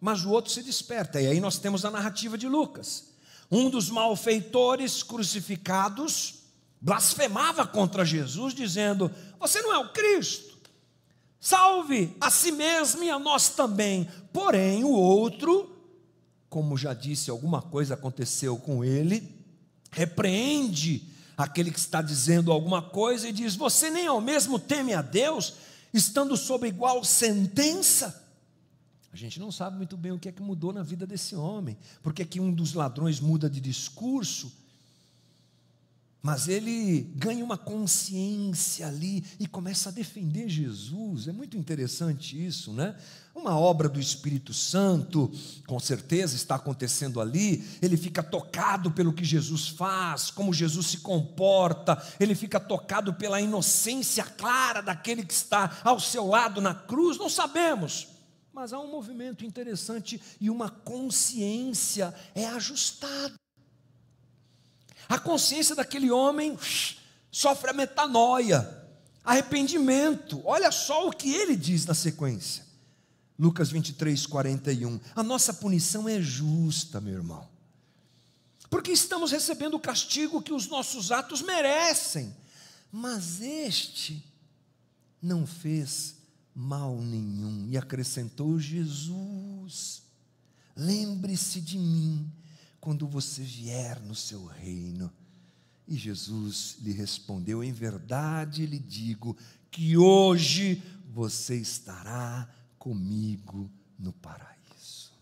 mas 0.00 0.24
o 0.24 0.30
outro 0.30 0.50
se 0.50 0.62
desperta. 0.62 1.20
E 1.20 1.26
aí 1.28 1.40
nós 1.40 1.58
temos 1.58 1.84
a 1.84 1.90
narrativa 1.90 2.36
de 2.36 2.48
Lucas. 2.48 3.08
Um 3.50 3.70
dos 3.70 3.88
malfeitores 3.88 5.02
crucificados 5.02 6.34
blasfemava 6.80 7.66
contra 7.66 8.04
Jesus, 8.04 8.54
dizendo: 8.54 9.10
Você 9.40 9.60
não 9.62 9.72
é 9.72 9.78
o 9.78 9.92
Cristo. 9.92 10.56
salve 11.40 12.16
a 12.20 12.30
si 12.30 12.52
mesmo 12.52 13.02
e 13.02 13.10
a 13.10 13.18
nós 13.18 13.48
também. 13.50 14.08
Porém, 14.32 14.84
o 14.84 14.90
outro, 14.90 15.74
como 16.48 16.76
já 16.76 16.92
disse, 16.92 17.30
alguma 17.30 17.62
coisa 17.62 17.94
aconteceu 17.94 18.56
com 18.56 18.84
ele, 18.84 19.36
repreende 19.90 21.08
aquele 21.36 21.70
que 21.70 21.78
está 21.78 22.02
dizendo 22.02 22.52
alguma 22.52 22.82
coisa 22.82 23.28
e 23.28 23.32
diz: 23.32 23.56
Você 23.56 23.88
nem 23.88 24.06
ao 24.06 24.20
mesmo 24.20 24.58
teme 24.58 24.92
a 24.92 25.00
Deus, 25.00 25.54
estando 25.94 26.36
sob 26.36 26.66
igual 26.68 27.02
sentença? 27.02 28.27
Gente 29.18 29.40
não 29.40 29.50
sabe 29.50 29.76
muito 29.76 29.96
bem 29.96 30.12
o 30.12 30.18
que 30.18 30.28
é 30.28 30.32
que 30.32 30.40
mudou 30.40 30.72
na 30.72 30.82
vida 30.82 31.04
desse 31.04 31.34
homem, 31.34 31.76
porque 32.02 32.22
é 32.22 32.24
que 32.24 32.38
um 32.38 32.52
dos 32.52 32.72
ladrões 32.72 33.18
muda 33.18 33.50
de 33.50 33.60
discurso 33.60 34.52
mas 36.20 36.48
ele 36.48 37.10
ganha 37.14 37.44
uma 37.44 37.56
consciência 37.56 38.88
ali 38.88 39.24
e 39.38 39.46
começa 39.46 39.88
a 39.88 39.92
defender 39.92 40.48
Jesus. 40.48 41.28
É 41.28 41.32
muito 41.32 41.56
interessante 41.56 42.44
isso, 42.44 42.72
né? 42.72 42.96
Uma 43.34 43.56
obra 43.56 43.88
do 43.88 44.00
Espírito 44.00 44.52
Santo, 44.52 45.30
com 45.66 45.78
certeza 45.78 46.34
está 46.34 46.56
acontecendo 46.56 47.20
ali. 47.20 47.64
Ele 47.80 47.96
fica 47.96 48.20
tocado 48.20 48.90
pelo 48.90 49.12
que 49.12 49.24
Jesus 49.24 49.68
faz, 49.68 50.28
como 50.28 50.52
Jesus 50.52 50.88
se 50.88 50.98
comporta, 50.98 51.96
ele 52.18 52.34
fica 52.34 52.58
tocado 52.58 53.14
pela 53.14 53.40
inocência 53.40 54.24
clara 54.24 54.82
daquele 54.82 55.24
que 55.24 55.32
está 55.32 55.78
ao 55.84 56.00
seu 56.00 56.26
lado 56.26 56.60
na 56.60 56.74
cruz. 56.74 57.16
Não 57.16 57.30
sabemos, 57.30 58.08
mas 58.58 58.72
há 58.72 58.80
um 58.80 58.90
movimento 58.90 59.44
interessante 59.44 60.20
e 60.40 60.50
uma 60.50 60.68
consciência 60.68 62.12
é 62.34 62.44
ajustada. 62.46 63.34
A 65.08 65.16
consciência 65.16 65.76
daquele 65.76 66.10
homem 66.10 66.58
sofre 67.30 67.70
a 67.70 67.72
metanoia, 67.72 68.68
arrependimento. 69.24 70.42
Olha 70.44 70.72
só 70.72 71.06
o 71.06 71.12
que 71.12 71.32
ele 71.32 71.54
diz 71.54 71.86
na 71.86 71.94
sequência. 71.94 72.66
Lucas 73.38 73.70
23, 73.70 74.26
41. 74.26 74.98
A 75.14 75.22
nossa 75.22 75.54
punição 75.54 76.08
é 76.08 76.20
justa, 76.20 77.00
meu 77.00 77.14
irmão, 77.14 77.48
porque 78.68 78.90
estamos 78.90 79.30
recebendo 79.30 79.74
o 79.74 79.80
castigo 79.80 80.42
que 80.42 80.52
os 80.52 80.66
nossos 80.66 81.12
atos 81.12 81.42
merecem, 81.42 82.34
mas 82.90 83.40
este 83.40 84.20
não 85.22 85.46
fez 85.46 86.17
mal 86.58 87.00
nenhum. 87.00 87.68
E 87.70 87.78
acrescentou 87.78 88.58
Jesus: 88.58 90.02
lembre-se 90.76 91.60
de 91.60 91.78
mim 91.78 92.28
quando 92.80 93.06
você 93.06 93.42
vier 93.42 94.00
no 94.00 94.14
seu 94.14 94.44
reino. 94.44 95.12
E 95.86 95.96
Jesus 95.96 96.76
lhe 96.80 96.92
respondeu: 96.92 97.62
Em 97.62 97.72
verdade 97.72 98.66
lhe 98.66 98.78
digo 98.78 99.36
que 99.70 99.96
hoje 99.96 100.82
você 101.12 101.56
estará 101.56 102.52
comigo 102.76 103.70
no 103.96 104.12
paraíso. 104.12 105.12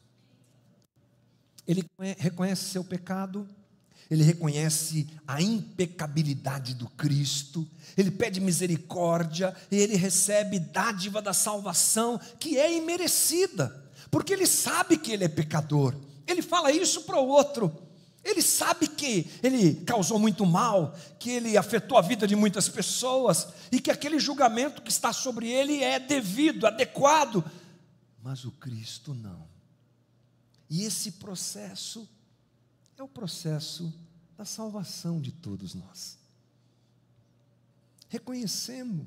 Ele 1.66 1.84
reconhece 2.18 2.70
seu 2.70 2.84
pecado, 2.84 3.46
ele 4.10 4.22
reconhece 4.22 5.06
a 5.26 5.42
impecabilidade 5.42 6.74
do 6.74 6.88
Cristo, 6.90 7.66
ele 7.96 8.10
pede 8.10 8.40
misericórdia 8.40 9.54
e 9.70 9.76
ele 9.76 9.96
recebe 9.96 10.58
dádiva 10.58 11.20
da 11.20 11.32
salvação 11.32 12.20
que 12.38 12.58
é 12.58 12.76
imerecida, 12.76 13.84
porque 14.10 14.32
ele 14.32 14.46
sabe 14.46 14.96
que 14.96 15.12
ele 15.12 15.24
é 15.24 15.28
pecador. 15.28 15.94
Ele 16.26 16.42
fala 16.42 16.70
isso 16.70 17.02
para 17.02 17.18
o 17.18 17.26
outro. 17.26 17.86
Ele 18.22 18.42
sabe 18.42 18.88
que 18.88 19.30
ele 19.40 19.76
causou 19.84 20.18
muito 20.18 20.44
mal, 20.44 20.96
que 21.18 21.30
ele 21.30 21.56
afetou 21.56 21.96
a 21.96 22.02
vida 22.02 22.26
de 22.26 22.34
muitas 22.34 22.68
pessoas 22.68 23.48
e 23.70 23.80
que 23.80 23.90
aquele 23.90 24.18
julgamento 24.18 24.82
que 24.82 24.90
está 24.90 25.12
sobre 25.12 25.48
ele 25.48 25.82
é 25.82 26.00
devido, 26.00 26.66
adequado. 26.66 27.44
Mas 28.20 28.44
o 28.44 28.50
Cristo 28.50 29.14
não. 29.14 29.46
E 30.68 30.82
esse 30.82 31.12
processo 31.12 32.08
é 32.96 33.02
o 33.02 33.08
processo 33.08 33.92
da 34.36 34.44
salvação 34.44 35.20
de 35.20 35.32
todos 35.32 35.74
nós. 35.74 36.18
Reconhecemos, 38.08 39.06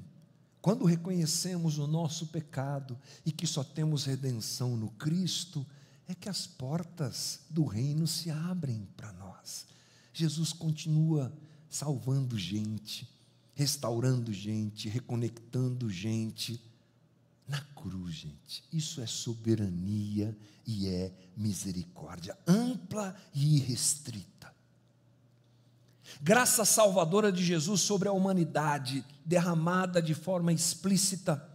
quando 0.62 0.86
reconhecemos 0.86 1.78
o 1.78 1.88
nosso 1.88 2.28
pecado 2.28 2.98
e 3.26 3.32
que 3.32 3.48
só 3.48 3.64
temos 3.64 4.06
redenção 4.06 4.76
no 4.76 4.90
Cristo, 4.92 5.66
é 6.08 6.16
que 6.16 6.28
as 6.28 6.46
portas 6.46 7.42
do 7.50 7.66
reino 7.66 8.08
se 8.08 8.30
abrem 8.30 8.88
para 8.98 9.14
nós. 9.14 9.68
Jesus 10.14 10.52
continua 10.52 11.32
salvando 11.70 12.38
gente, 12.38 13.08
restaurando 13.54 14.34
gente, 14.34 14.90
reconectando 14.90 15.90
gente 15.90 16.62
na 17.50 17.60
cruz, 17.76 18.16
gente. 18.16 18.64
Isso 18.72 19.02
é 19.02 19.08
soberania 19.08 20.38
e 20.66 20.88
é 20.88 21.12
misericórdia 21.36 22.38
ampla 22.48 23.16
e 23.34 23.58
irrestrita. 23.58 24.54
Graça 26.22 26.64
salvadora 26.64 27.32
de 27.32 27.44
Jesus 27.44 27.82
sobre 27.82 28.08
a 28.08 28.12
humanidade, 28.12 29.04
derramada 29.26 30.02
de 30.02 30.14
forma 30.14 30.54
explícita 30.54 31.50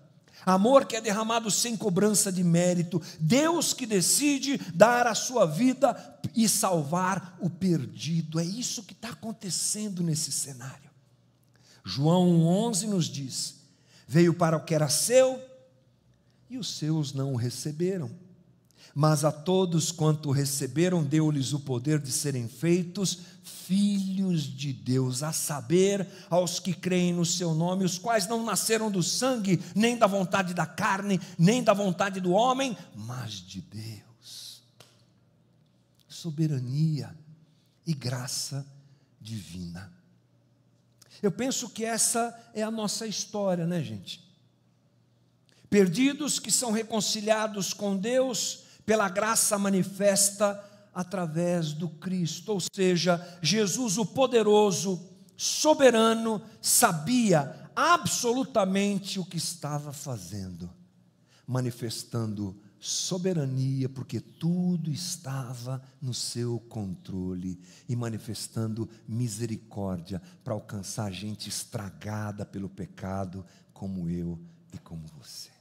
amor 0.44 0.84
que 0.84 0.96
é 0.96 1.00
derramado 1.00 1.50
sem 1.50 1.76
cobrança 1.76 2.30
de 2.30 2.44
mérito, 2.44 3.00
Deus 3.18 3.72
que 3.72 3.86
decide 3.86 4.58
dar 4.74 5.06
a 5.06 5.14
sua 5.14 5.46
vida 5.46 5.96
e 6.34 6.48
salvar 6.48 7.36
o 7.40 7.48
perdido. 7.48 8.38
É 8.38 8.44
isso 8.44 8.82
que 8.82 8.92
está 8.92 9.10
acontecendo 9.10 10.02
nesse 10.02 10.32
cenário. 10.32 10.90
João 11.84 12.46
11 12.46 12.86
nos 12.86 13.06
diz: 13.06 13.56
Veio 14.06 14.34
para 14.34 14.56
o 14.56 14.64
que 14.64 14.74
era 14.74 14.88
seu 14.88 15.40
e 16.48 16.58
os 16.58 16.76
seus 16.76 17.12
não 17.12 17.32
o 17.32 17.36
receberam. 17.36 18.10
Mas 18.94 19.24
a 19.24 19.32
todos 19.32 19.90
quanto 19.90 20.30
receberam, 20.30 21.02
deu-lhes 21.02 21.52
o 21.52 21.60
poder 21.60 21.98
de 21.98 22.12
serem 22.12 22.46
feitos 22.46 23.18
filhos 23.42 24.42
de 24.42 24.72
Deus, 24.72 25.22
a 25.22 25.32
saber, 25.32 26.06
aos 26.28 26.60
que 26.60 26.72
creem 26.72 27.12
no 27.12 27.24
seu 27.24 27.54
nome, 27.54 27.84
os 27.84 27.98
quais 27.98 28.28
não 28.28 28.44
nasceram 28.44 28.90
do 28.90 29.02
sangue, 29.02 29.60
nem 29.74 29.96
da 29.96 30.06
vontade 30.06 30.54
da 30.54 30.66
carne, 30.66 31.20
nem 31.38 31.62
da 31.62 31.72
vontade 31.72 32.20
do 32.20 32.32
homem, 32.32 32.76
mas 32.94 33.32
de 33.32 33.60
Deus. 33.60 34.62
Soberania 36.08 37.14
e 37.86 37.92
graça 37.92 38.66
divina. 39.20 39.92
Eu 41.22 41.32
penso 41.32 41.70
que 41.70 41.84
essa 41.84 42.38
é 42.54 42.62
a 42.62 42.70
nossa 42.70 43.06
história, 43.06 43.66
né, 43.66 43.82
gente? 43.82 44.23
Perdidos 45.74 46.38
que 46.38 46.52
são 46.52 46.70
reconciliados 46.70 47.72
com 47.74 47.96
Deus 47.96 48.62
pela 48.86 49.08
graça 49.08 49.58
manifesta 49.58 50.64
através 50.94 51.72
do 51.72 51.88
Cristo, 51.88 52.52
ou 52.52 52.60
seja, 52.72 53.20
Jesus, 53.42 53.98
o 53.98 54.06
poderoso, 54.06 55.04
soberano, 55.36 56.40
sabia 56.62 57.68
absolutamente 57.74 59.18
o 59.18 59.24
que 59.24 59.36
estava 59.36 59.92
fazendo, 59.92 60.70
manifestando 61.44 62.56
soberania, 62.78 63.88
porque 63.88 64.20
tudo 64.20 64.92
estava 64.92 65.82
no 66.00 66.14
seu 66.14 66.60
controle, 66.68 67.60
e 67.88 67.96
manifestando 67.96 68.88
misericórdia 69.08 70.22
para 70.44 70.54
alcançar 70.54 71.10
gente 71.10 71.48
estragada 71.48 72.46
pelo 72.46 72.68
pecado, 72.68 73.44
como 73.72 74.08
eu 74.08 74.38
e 74.72 74.78
como 74.78 75.04
você. 75.18 75.53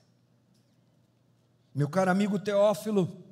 Meu 1.74 1.90
caro 1.90 2.12
amigo 2.12 2.38
Teófilo, 2.40 3.24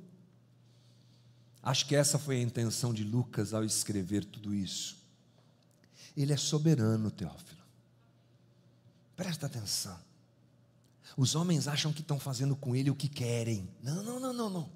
Acho 1.64 1.86
que 1.86 1.96
essa 1.96 2.18
foi 2.18 2.38
a 2.38 2.42
intenção 2.42 2.94
de 2.94 3.04
Lucas 3.04 3.54
ao 3.54 3.64
escrever 3.64 4.26
tudo 4.26 4.54
isso. 4.54 4.98
Ele 6.18 6.34
é 6.34 6.38
soberano, 6.38 7.12
Teófilo. 7.12 7.62
Presta 9.16 9.46
atenção. 9.46 9.98
Os 11.16 11.36
homens 11.36 11.68
acham 11.68 11.94
que 11.94 12.02
estão 12.02 12.20
fazendo 12.20 12.56
com 12.56 12.76
ele 12.76 12.90
o 12.90 12.96
que 12.96 13.08
querem. 13.08 13.70
Não, 13.84 14.02
não, 14.02 14.20
não, 14.20 14.34
não, 14.34 14.50
não. 14.50 14.70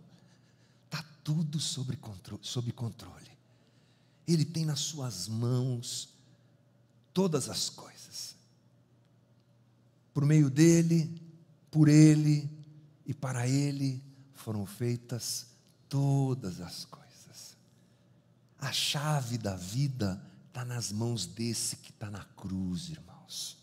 Está 0.85 1.03
tudo 1.23 1.59
sob 1.59 1.95
controle, 1.97 2.43
sob 2.45 2.71
controle. 2.71 3.31
Ele 4.27 4.45
tem 4.45 4.65
nas 4.65 4.79
suas 4.79 5.27
mãos 5.27 6.09
todas 7.13 7.49
as 7.49 7.69
coisas. 7.69 8.35
Por 10.13 10.23
meio 10.23 10.49
dele, 10.49 11.19
por 11.71 11.89
ele 11.89 12.54
e 13.05 13.13
para 13.13 13.47
ele 13.47 14.03
foram 14.33 14.65
feitas 14.65 15.47
todas 15.87 16.59
as 16.59 16.85
coisas. 16.85 17.55
A 18.59 18.71
chave 18.71 19.37
da 19.37 19.55
vida 19.55 20.21
está 20.47 20.65
nas 20.65 20.91
mãos 20.91 21.25
desse 21.25 21.75
que 21.77 21.91
está 21.91 22.09
na 22.09 22.23
cruz, 22.23 22.89
irmãos. 22.89 23.57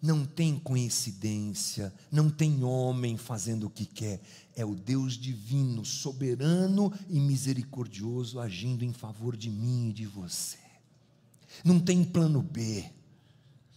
Não 0.00 0.24
tem 0.24 0.58
coincidência, 0.58 1.92
não 2.12 2.30
tem 2.30 2.62
homem 2.62 3.16
fazendo 3.16 3.66
o 3.66 3.70
que 3.70 3.86
quer, 3.86 4.20
é 4.54 4.64
o 4.64 4.74
Deus 4.74 5.14
divino, 5.14 5.84
soberano 5.84 6.92
e 7.08 7.18
misericordioso 7.18 8.38
agindo 8.38 8.84
em 8.84 8.92
favor 8.92 9.36
de 9.36 9.50
mim 9.50 9.88
e 9.90 9.92
de 9.92 10.06
você. 10.06 10.58
Não 11.64 11.80
tem 11.80 12.04
plano 12.04 12.42
B. 12.42 12.88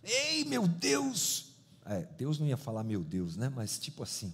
Ei, 0.03 0.43
meu 0.45 0.67
Deus, 0.67 1.48
É, 1.89 2.07
Deus 2.15 2.37
não 2.37 2.45
ia 2.45 2.55
falar 2.55 2.83
meu 2.83 3.03
Deus, 3.03 3.35
né? 3.35 3.51
Mas 3.53 3.79
tipo 3.79 4.03
assim. 4.03 4.31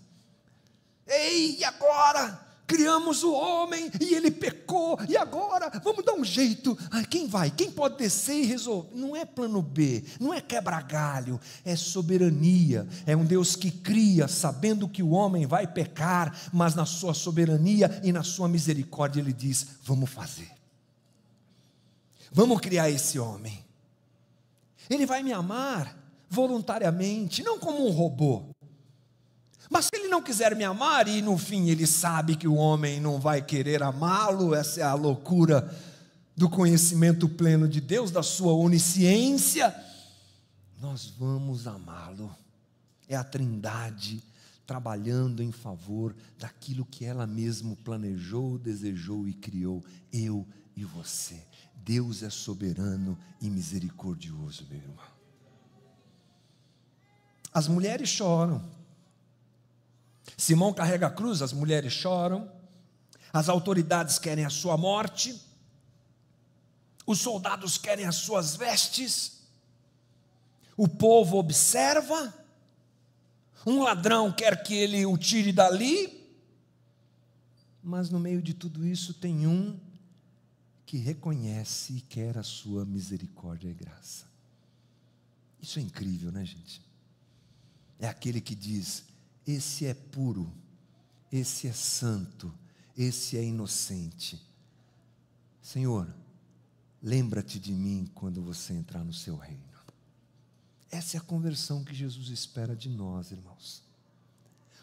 Ei, 1.07 1.57
e 1.57 1.63
agora? 1.63 2.43
Criamos 2.67 3.23
o 3.23 3.31
homem 3.31 3.91
e 4.01 4.15
ele 4.15 4.31
pecou, 4.31 4.97
e 5.07 5.15
agora 5.15 5.69
vamos 5.83 6.03
dar 6.03 6.13
um 6.13 6.25
jeito. 6.25 6.75
Ah, 6.89 7.03
quem 7.03 7.27
vai? 7.27 7.51
Quem 7.51 7.71
pode 7.71 7.95
descer 7.95 8.41
e 8.41 8.45
resolver? 8.45 8.89
Não 8.95 9.15
é 9.15 9.23
plano 9.23 9.61
B, 9.61 10.03
não 10.19 10.33
é 10.33 10.41
quebra-galho, 10.41 11.39
é 11.63 11.75
soberania. 11.75 12.87
É 13.05 13.15
um 13.15 13.23
Deus 13.23 13.55
que 13.55 13.69
cria, 13.69 14.27
sabendo 14.27 14.89
que 14.89 15.03
o 15.03 15.11
homem 15.11 15.45
vai 15.45 15.67
pecar, 15.67 16.35
mas 16.51 16.73
na 16.73 16.87
sua 16.87 17.13
soberania 17.13 18.01
e 18.03 18.11
na 18.11 18.23
sua 18.23 18.47
misericórdia 18.47 19.21
ele 19.21 19.31
diz: 19.31 19.67
vamos 19.83 20.09
fazer. 20.09 20.51
Vamos 22.31 22.59
criar 22.59 22.89
esse 22.89 23.19
homem. 23.19 23.63
Ele 24.89 25.05
vai 25.05 25.21
me 25.21 25.31
amar 25.31 26.04
voluntariamente, 26.29 27.43
não 27.43 27.59
como 27.59 27.87
um 27.87 27.91
robô. 27.91 28.55
Mas 29.69 29.85
se 29.85 29.95
ele 29.95 30.07
não 30.07 30.21
quiser 30.21 30.55
me 30.55 30.63
amar 30.63 31.07
e 31.07 31.21
no 31.21 31.37
fim 31.37 31.69
ele 31.69 31.87
sabe 31.87 32.35
que 32.35 32.47
o 32.47 32.55
homem 32.55 32.99
não 32.99 33.19
vai 33.19 33.41
querer 33.41 33.81
amá-lo, 33.81 34.53
essa 34.53 34.81
é 34.81 34.83
a 34.83 34.93
loucura 34.93 35.73
do 36.35 36.49
conhecimento 36.49 37.27
pleno 37.29 37.67
de 37.67 37.81
Deus, 37.81 38.11
da 38.11 38.21
sua 38.21 38.53
onisciência, 38.53 39.73
nós 40.79 41.07
vamos 41.07 41.65
amá-lo. 41.65 42.35
É 43.07 43.15
a 43.15 43.23
Trindade 43.23 44.21
trabalhando 44.65 45.41
em 45.41 45.51
favor 45.51 46.15
daquilo 46.37 46.85
que 46.85 47.05
ela 47.05 47.27
mesma 47.27 47.75
planejou, 47.83 48.57
desejou 48.57 49.27
e 49.27 49.33
criou, 49.33 49.83
eu 50.11 50.45
e 50.75 50.83
você. 50.83 51.41
Deus 51.83 52.23
é 52.23 52.29
soberano 52.29 53.17
e 53.39 53.49
misericordioso, 53.49 54.65
meu 54.69 54.79
irmão. 54.79 55.14
As 57.55 57.69
mulheres 57.69 58.09
choram. 58.09 58.61
Simão 60.35 60.73
carrega 60.73 61.07
a 61.07 61.09
cruz, 61.09 61.41
as 61.41 61.53
mulheres 61.53 61.93
choram. 61.93 62.51
As 63.31 63.47
autoridades 63.47 64.19
querem 64.19 64.43
a 64.43 64.49
sua 64.49 64.75
morte. 64.75 65.41
Os 67.07 67.21
soldados 67.21 67.77
querem 67.77 68.05
as 68.05 68.17
suas 68.17 68.57
vestes. 68.57 69.39
O 70.75 70.85
povo 70.85 71.37
observa. 71.37 72.33
Um 73.65 73.83
ladrão 73.83 74.33
quer 74.33 74.61
que 74.61 74.73
ele 74.73 75.05
o 75.05 75.17
tire 75.17 75.53
dali. 75.53 76.29
Mas 77.81 78.09
no 78.09 78.19
meio 78.19 78.41
de 78.41 78.53
tudo 78.53 78.85
isso 78.85 79.13
tem 79.13 79.47
um 79.47 79.79
que 80.85 80.97
reconhece 80.97 81.93
e 81.93 82.01
quer 82.01 82.37
a 82.37 82.43
sua 82.43 82.83
misericórdia 82.83 83.69
e 83.69 83.73
graça. 83.73 84.25
Isso 85.61 85.79
é 85.79 85.81
incrível, 85.81 86.33
né, 86.33 86.43
gente? 86.43 86.84
É 87.99 88.07
aquele 88.07 88.41
que 88.41 88.55
diz: 88.55 89.03
esse 89.45 89.85
é 89.85 89.93
puro, 89.93 90.51
esse 91.31 91.67
é 91.67 91.73
santo, 91.73 92.53
esse 92.97 93.37
é 93.37 93.43
inocente. 93.43 94.41
Senhor, 95.61 96.13
lembra-te 97.01 97.59
de 97.59 97.73
mim 97.73 98.09
quando 98.13 98.41
você 98.41 98.73
entrar 98.73 99.03
no 99.03 99.13
seu 99.13 99.35
reino. 99.35 99.63
Essa 100.91 101.17
é 101.17 101.19
a 101.19 101.23
conversão 101.23 101.83
que 101.83 101.93
Jesus 101.93 102.29
espera 102.29 102.75
de 102.75 102.89
nós, 102.89 103.31
irmãos. 103.31 103.83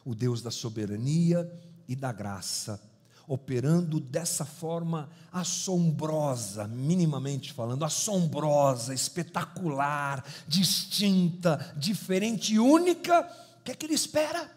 O 0.04 0.14
Deus 0.14 0.42
da 0.42 0.50
soberania 0.50 1.50
e 1.88 1.96
da 1.96 2.12
graça 2.12 2.80
operando 3.26 4.00
dessa 4.00 4.44
forma 4.44 5.10
assombrosa, 5.30 6.66
minimamente 6.68 7.52
falando, 7.52 7.84
assombrosa, 7.84 8.92
espetacular, 8.92 10.24
distinta, 10.46 11.74
diferente 11.76 12.54
e 12.54 12.58
única, 12.58 13.20
o 13.60 13.62
que 13.62 13.72
é 13.72 13.74
que 13.74 13.86
ele 13.86 13.94
espera? 13.94 14.50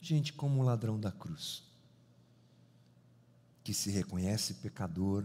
Gente 0.00 0.32
como 0.32 0.60
o 0.60 0.64
ladrão 0.64 0.98
da 0.98 1.12
cruz, 1.12 1.62
que 3.62 3.74
se 3.74 3.90
reconhece 3.90 4.54
pecador 4.54 5.24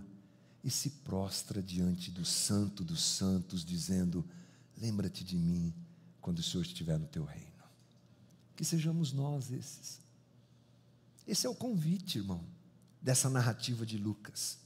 e 0.63 0.69
se 0.69 0.89
prostra 0.89 1.61
diante 1.61 2.11
do 2.11 2.25
Santo 2.25 2.83
dos 2.83 3.01
Santos, 3.01 3.63
dizendo: 3.63 4.25
Lembra-te 4.77 5.23
de 5.23 5.35
mim 5.35 5.73
quando 6.21 6.39
o 6.39 6.43
Senhor 6.43 6.63
estiver 6.63 6.99
no 6.99 7.07
teu 7.07 7.23
reino. 7.23 7.47
Que 8.55 8.65
sejamos 8.65 9.13
nós 9.13 9.51
esses 9.51 10.06
esse 11.27 11.45
é 11.45 11.49
o 11.49 11.55
convite, 11.55 12.17
irmão, 12.17 12.43
dessa 13.01 13.29
narrativa 13.29 13.85
de 13.85 13.97
Lucas. 13.97 14.59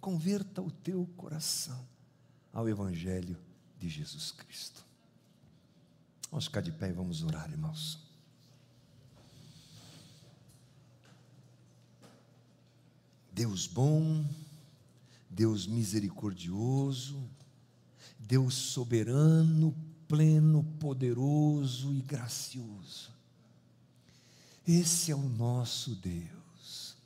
Converta 0.00 0.60
o 0.60 0.70
teu 0.70 1.06
coração 1.16 1.86
ao 2.52 2.68
Evangelho 2.68 3.38
de 3.78 3.88
Jesus 3.88 4.32
Cristo. 4.32 4.84
Vamos 6.30 6.46
ficar 6.46 6.60
de 6.60 6.72
pé 6.72 6.88
e 6.88 6.92
vamos 6.92 7.22
orar, 7.22 7.48
irmãos. 7.50 8.00
Deus 13.32 13.66
bom, 13.66 14.26
Deus 15.30 15.66
misericordioso, 15.66 17.22
Deus 18.18 18.54
soberano, 18.54 19.74
pleno, 20.08 20.64
poderoso 20.80 21.94
e 21.94 22.00
gracioso. 22.00 23.11
Esse 24.66 25.10
é 25.10 25.14
o 25.14 25.22
nosso 25.22 25.94
Deus. 25.96 26.96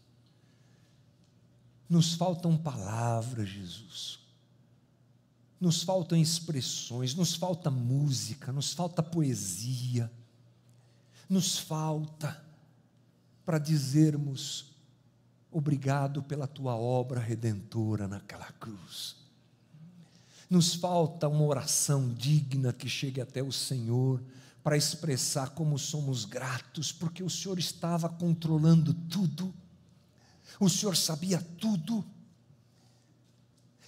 Nos 1.89 2.15
faltam 2.15 2.57
palavras, 2.57 3.49
Jesus. 3.49 4.19
Nos 5.61 5.83
faltam 5.83 6.19
expressões, 6.19 7.15
nos 7.15 7.35
falta 7.35 7.71
música, 7.71 8.53
nos 8.53 8.73
falta 8.73 9.03
poesia. 9.03 10.11
Nos 11.29 11.59
falta 11.59 12.45
para 13.45 13.59
dizermos 13.59 14.67
obrigado 15.51 16.23
pela 16.23 16.47
tua 16.47 16.77
obra 16.77 17.21
redentora 17.21 18.07
naquela 18.07 18.53
cruz. 18.53 19.17
Nos 20.51 20.75
falta 20.75 21.27
uma 21.27 21.45
oração 21.45 22.13
digna 22.13 22.73
que 22.73 22.89
chegue 22.89 23.21
até 23.21 23.43
o 23.43 23.51
Senhor 23.51 24.23
para 24.67 24.77
expressar 24.77 25.51
como 25.51 25.79
somos 25.79 26.25
gratos, 26.25 26.91
porque 26.91 27.23
o 27.23 27.31
Senhor 27.31 27.57
estava 27.57 28.09
controlando 28.09 28.93
tudo, 28.93 29.55
o 30.59 30.69
Senhor 30.69 30.97
sabia 30.97 31.41
tudo, 31.57 32.05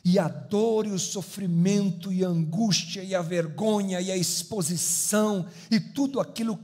e 0.04 0.20
a 0.20 0.28
dor 0.28 0.86
e 0.86 0.92
o 0.92 0.98
sofrimento 0.98 2.12
e 2.12 2.24
a 2.24 2.28
angústia 2.28 3.02
e 3.02 3.12
a 3.12 3.20
vergonha 3.20 4.00
e 4.00 4.12
a 4.12 4.16
exposição 4.16 5.48
e 5.68 5.80
tudo 5.80 6.20
aquilo 6.20 6.56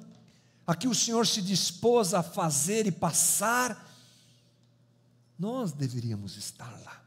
a 0.65 0.77
que 0.77 0.87
o 0.87 0.95
Senhor 0.95 1.27
se 1.27 1.43
dispôs 1.43 2.15
a 2.15 2.23
fazer 2.23 2.87
e 2.87 2.93
passar, 2.93 3.93
nós 5.37 5.73
deveríamos 5.73 6.37
estar 6.37 6.71
lá. 6.85 7.03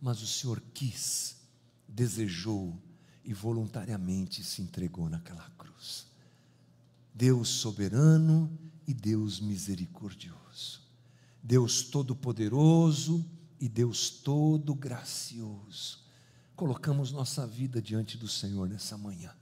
Mas 0.00 0.22
o 0.22 0.26
Senhor 0.26 0.62
quis, 0.72 1.36
desejou 1.86 2.74
e 3.28 3.34
voluntariamente 3.34 4.42
se 4.42 4.62
entregou 4.62 5.06
naquela 5.06 5.46
cruz. 5.58 6.06
Deus 7.12 7.50
soberano 7.50 8.50
e 8.86 8.94
Deus 8.94 9.38
misericordioso. 9.38 10.80
Deus 11.42 11.82
todo-poderoso 11.82 13.22
e 13.60 13.68
Deus 13.68 14.08
todo 14.08 14.74
gracioso. 14.74 16.06
Colocamos 16.56 17.12
nossa 17.12 17.46
vida 17.46 17.82
diante 17.82 18.16
do 18.16 18.26
Senhor 18.26 18.66
nessa 18.66 18.96
manhã. 18.96 19.36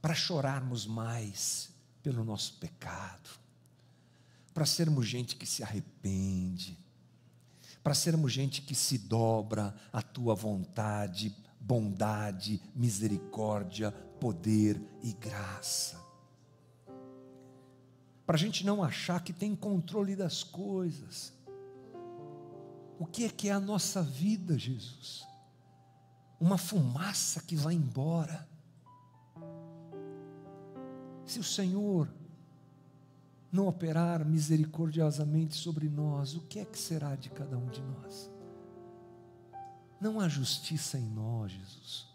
Para 0.00 0.14
chorarmos 0.14 0.86
mais 0.86 1.70
pelo 2.04 2.24
nosso 2.24 2.54
pecado, 2.60 3.30
para 4.54 4.64
sermos 4.64 5.08
gente 5.08 5.34
que 5.34 5.46
se 5.46 5.64
arrepende, 5.64 6.78
para 7.82 7.94
sermos 7.94 8.32
gente 8.32 8.62
que 8.62 8.76
se 8.76 8.96
dobra 8.96 9.74
à 9.92 10.00
tua 10.00 10.36
vontade, 10.36 11.34
bondade, 11.62 12.60
misericórdia, 12.74 13.92
poder 14.20 14.80
e 15.02 15.12
graça. 15.12 16.00
Para 18.26 18.36
a 18.36 18.38
gente 18.38 18.64
não 18.64 18.82
achar 18.82 19.22
que 19.22 19.32
tem 19.32 19.54
controle 19.54 20.16
das 20.16 20.42
coisas. 20.42 21.32
O 22.98 23.06
que 23.06 23.24
é 23.24 23.28
que 23.28 23.48
é 23.48 23.52
a 23.52 23.60
nossa 23.60 24.02
vida, 24.02 24.58
Jesus? 24.58 25.26
Uma 26.40 26.58
fumaça 26.58 27.40
que 27.42 27.56
vai 27.56 27.74
embora. 27.74 28.48
Se 31.24 31.38
o 31.38 31.44
Senhor 31.44 32.08
não 33.50 33.66
operar 33.68 34.24
misericordiosamente 34.24 35.54
sobre 35.54 35.88
nós, 35.88 36.34
o 36.34 36.40
que 36.42 36.58
é 36.58 36.64
que 36.64 36.78
será 36.78 37.14
de 37.16 37.30
cada 37.30 37.56
um 37.56 37.66
de 37.66 37.82
nós? 37.82 38.30
Não 40.02 40.18
há 40.18 40.28
justiça 40.28 40.98
em 40.98 41.08
nós, 41.08 41.52
Jesus. 41.52 42.08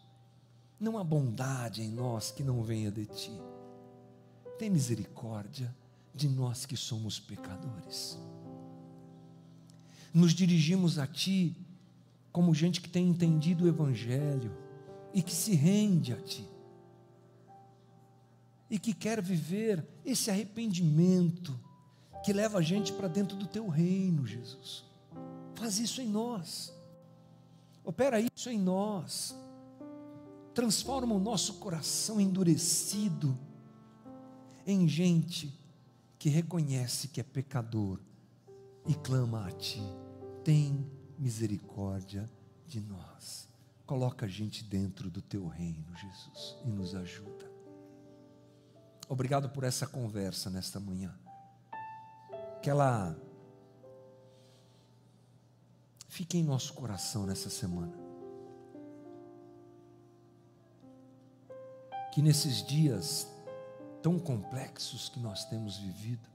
Não 0.77 0.97
há 0.97 1.03
bondade 1.05 1.81
em 1.81 1.89
nós 1.89 2.31
que 2.31 2.43
não 2.43 2.61
venha 2.61 2.91
de 2.91 3.05
ti. 3.05 3.31
Tem 4.59 4.69
misericórdia 4.69 5.73
de 6.13 6.27
nós 6.27 6.65
que 6.65 6.75
somos 6.75 7.17
pecadores. 7.17 8.19
Nos 10.13 10.33
dirigimos 10.33 10.99
a 10.99 11.07
ti 11.07 11.55
como 12.29 12.53
gente 12.53 12.81
que 12.81 12.89
tem 12.89 13.07
entendido 13.07 13.63
o 13.63 13.69
Evangelho 13.69 14.51
e 15.13 15.23
que 15.23 15.33
se 15.33 15.55
rende 15.55 16.11
a 16.11 16.21
ti. 16.21 16.45
e 18.69 18.77
que 18.77 18.93
quer 18.93 19.21
viver 19.21 19.88
esse 20.03 20.29
arrependimento 20.29 21.57
que 22.25 22.33
leva 22.33 22.57
a 22.57 22.61
gente 22.61 22.91
para 22.91 23.07
dentro 23.07 23.38
do 23.38 23.47
teu 23.47 23.69
reino, 23.69 24.27
Jesus. 24.27 24.83
Faz 25.55 25.79
isso 25.79 26.01
em 26.01 26.09
nós. 26.09 26.76
Opera 27.88 28.19
isso 28.19 28.49
em 28.49 28.59
nós. 28.59 29.33
Transforma 30.53 31.15
o 31.15 31.19
nosso 31.19 31.53
coração 31.53 32.19
endurecido 32.19 33.39
em 34.65 34.85
gente 34.89 35.57
que 36.19 36.27
reconhece 36.27 37.07
que 37.07 37.21
é 37.21 37.23
pecador 37.23 38.01
e 38.85 38.93
clama 38.93 39.47
a 39.47 39.51
Ti. 39.51 39.81
Tem 40.43 40.85
misericórdia 41.17 42.29
de 42.67 42.81
nós. 42.81 43.47
Coloca 43.85 44.25
a 44.25 44.29
gente 44.29 44.65
dentro 44.65 45.09
do 45.09 45.21
Teu 45.21 45.47
reino, 45.47 45.95
Jesus, 45.95 46.57
e 46.65 46.69
nos 46.69 46.93
ajuda. 46.93 47.49
Obrigado 49.07 49.47
por 49.47 49.63
essa 49.63 49.88
conversa 49.88 50.49
nesta 50.49 50.77
manhã. 50.77 51.17
Que 52.61 52.69
ela 52.69 53.17
fique 56.18 56.36
em 56.36 56.43
nosso 56.43 56.74
coração 56.74 57.28
nessa 57.28 57.47
semana. 57.47 57.93
Que 62.11 62.24
nesses 62.24 62.65
dias 62.65 63.28
tão 64.01 64.18
complexos 64.18 65.09
que 65.09 65.20
nós 65.20 65.45
temos 65.45 65.78
vivido, 65.78 66.28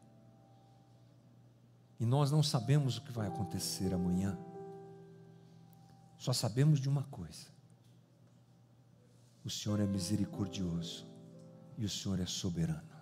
e 1.99 2.07
nós 2.07 2.31
não 2.31 2.45
sabemos 2.45 2.97
o 2.97 3.03
que 3.03 3.11
vai 3.11 3.27
acontecer 3.27 3.93
amanhã, 3.93 4.39
só 6.17 6.33
sabemos 6.33 6.79
de 6.79 6.89
uma 6.89 7.03
coisa: 7.03 7.49
o 9.45 9.51
Senhor 9.51 9.81
é 9.81 9.87
misericordioso 9.87 11.05
e 11.77 11.85
o 11.85 11.89
Senhor 11.89 12.21
é 12.21 12.27
soberano. 12.27 12.93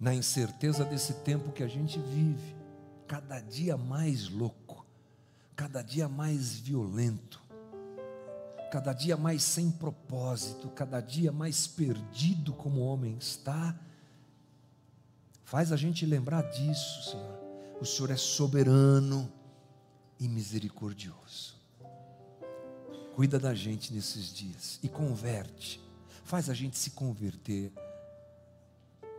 Na 0.00 0.14
incerteza 0.14 0.82
desse 0.82 1.12
tempo 1.24 1.52
que 1.52 1.62
a 1.62 1.68
gente 1.68 1.98
vive, 1.98 2.62
cada 3.12 3.40
dia 3.40 3.76
mais 3.76 4.30
louco, 4.30 4.61
cada 5.54 5.82
dia 5.82 6.08
mais 6.08 6.54
violento, 6.58 7.42
cada 8.70 8.92
dia 8.92 9.16
mais 9.16 9.42
sem 9.42 9.70
propósito, 9.70 10.68
cada 10.70 11.00
dia 11.00 11.30
mais 11.30 11.66
perdido 11.66 12.52
como 12.54 12.80
o 12.80 12.84
homem 12.84 13.16
está, 13.18 13.78
faz 15.44 15.70
a 15.72 15.76
gente 15.76 16.06
lembrar 16.06 16.42
disso, 16.50 17.10
Senhor. 17.10 17.38
O 17.80 17.84
Senhor 17.84 18.10
é 18.10 18.16
soberano 18.16 19.30
e 20.18 20.28
misericordioso. 20.28 21.60
Cuida 23.14 23.38
da 23.38 23.54
gente 23.54 23.92
nesses 23.92 24.32
dias 24.32 24.80
e 24.82 24.88
converte, 24.88 25.78
faz 26.24 26.48
a 26.48 26.54
gente 26.54 26.78
se 26.78 26.92
converter 26.92 27.70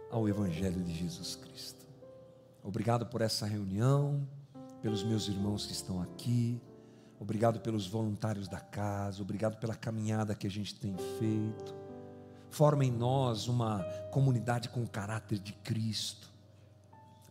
ao 0.09 0.27
Evangelho 0.27 0.81
de 0.83 0.95
Jesus 0.95 1.35
Cristo. 1.35 1.85
Obrigado 2.63 3.05
por 3.05 3.21
essa 3.21 3.45
reunião, 3.45 4.27
pelos 4.83 5.01
meus 5.01 5.29
irmãos 5.29 5.65
que 5.65 5.71
estão 5.71 6.01
aqui, 6.01 6.61
obrigado 7.17 7.61
pelos 7.61 7.87
voluntários 7.87 8.49
da 8.49 8.59
casa, 8.59 9.21
obrigado 9.21 9.57
pela 9.57 9.73
caminhada 9.73 10.35
que 10.35 10.45
a 10.45 10.49
gente 10.49 10.75
tem 10.75 10.93
feito. 11.17 11.73
Forma 12.49 12.83
em 12.83 12.91
nós 12.91 13.47
uma 13.47 13.81
comunidade 14.11 14.67
com 14.67 14.83
o 14.83 14.87
caráter 14.87 15.39
de 15.39 15.53
Cristo, 15.53 16.29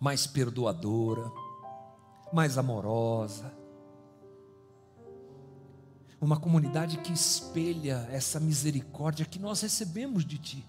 mais 0.00 0.26
perdoadora, 0.26 1.30
mais 2.32 2.56
amorosa, 2.56 3.52
uma 6.18 6.40
comunidade 6.40 6.96
que 6.98 7.12
espelha 7.12 8.08
essa 8.10 8.40
misericórdia 8.40 9.26
que 9.26 9.38
nós 9.38 9.60
recebemos 9.60 10.24
de 10.24 10.38
Ti. 10.38 10.66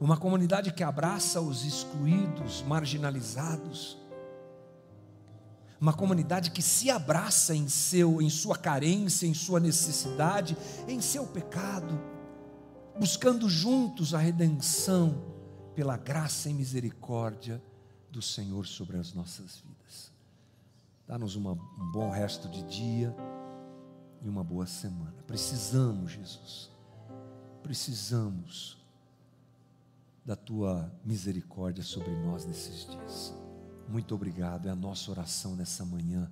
Uma 0.00 0.16
comunidade 0.16 0.72
que 0.72 0.82
abraça 0.82 1.40
os 1.40 1.64
excluídos, 1.64 2.62
marginalizados. 2.62 3.99
Uma 5.80 5.94
comunidade 5.94 6.50
que 6.50 6.60
se 6.60 6.90
abraça 6.90 7.54
em 7.54 7.68
seu, 7.68 8.20
em 8.20 8.28
sua 8.28 8.56
carência, 8.56 9.26
em 9.26 9.32
sua 9.32 9.58
necessidade, 9.58 10.56
em 10.86 11.00
seu 11.00 11.26
pecado, 11.26 11.98
buscando 12.98 13.48
juntos 13.48 14.12
a 14.12 14.18
redenção 14.18 15.24
pela 15.74 15.96
graça 15.96 16.50
e 16.50 16.54
misericórdia 16.54 17.62
do 18.10 18.20
Senhor 18.20 18.66
sobre 18.66 18.98
as 18.98 19.14
nossas 19.14 19.56
vidas. 19.56 20.12
Dá-nos 21.08 21.34
um 21.34 21.54
bom 21.92 22.10
resto 22.10 22.48
de 22.48 22.62
dia 22.64 23.16
e 24.22 24.28
uma 24.28 24.44
boa 24.44 24.66
semana. 24.66 25.14
Precisamos, 25.26 26.12
Jesus, 26.12 26.70
precisamos 27.62 28.78
da 30.24 30.36
tua 30.36 30.92
misericórdia 31.04 31.82
sobre 31.82 32.14
nós 32.16 32.44
nesses 32.44 32.86
dias. 32.86 33.34
Muito 33.90 34.14
obrigado, 34.14 34.68
é 34.68 34.70
a 34.70 34.76
nossa 34.76 35.10
oração 35.10 35.56
nessa 35.56 35.84
manhã, 35.84 36.30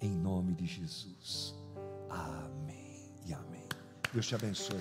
em 0.00 0.10
nome 0.10 0.54
de 0.54 0.64
Jesus. 0.64 1.54
Amém 2.08 3.12
e 3.26 3.34
amém. 3.34 3.68
Deus 4.10 4.26
te 4.26 4.34
abençoe. 4.34 4.80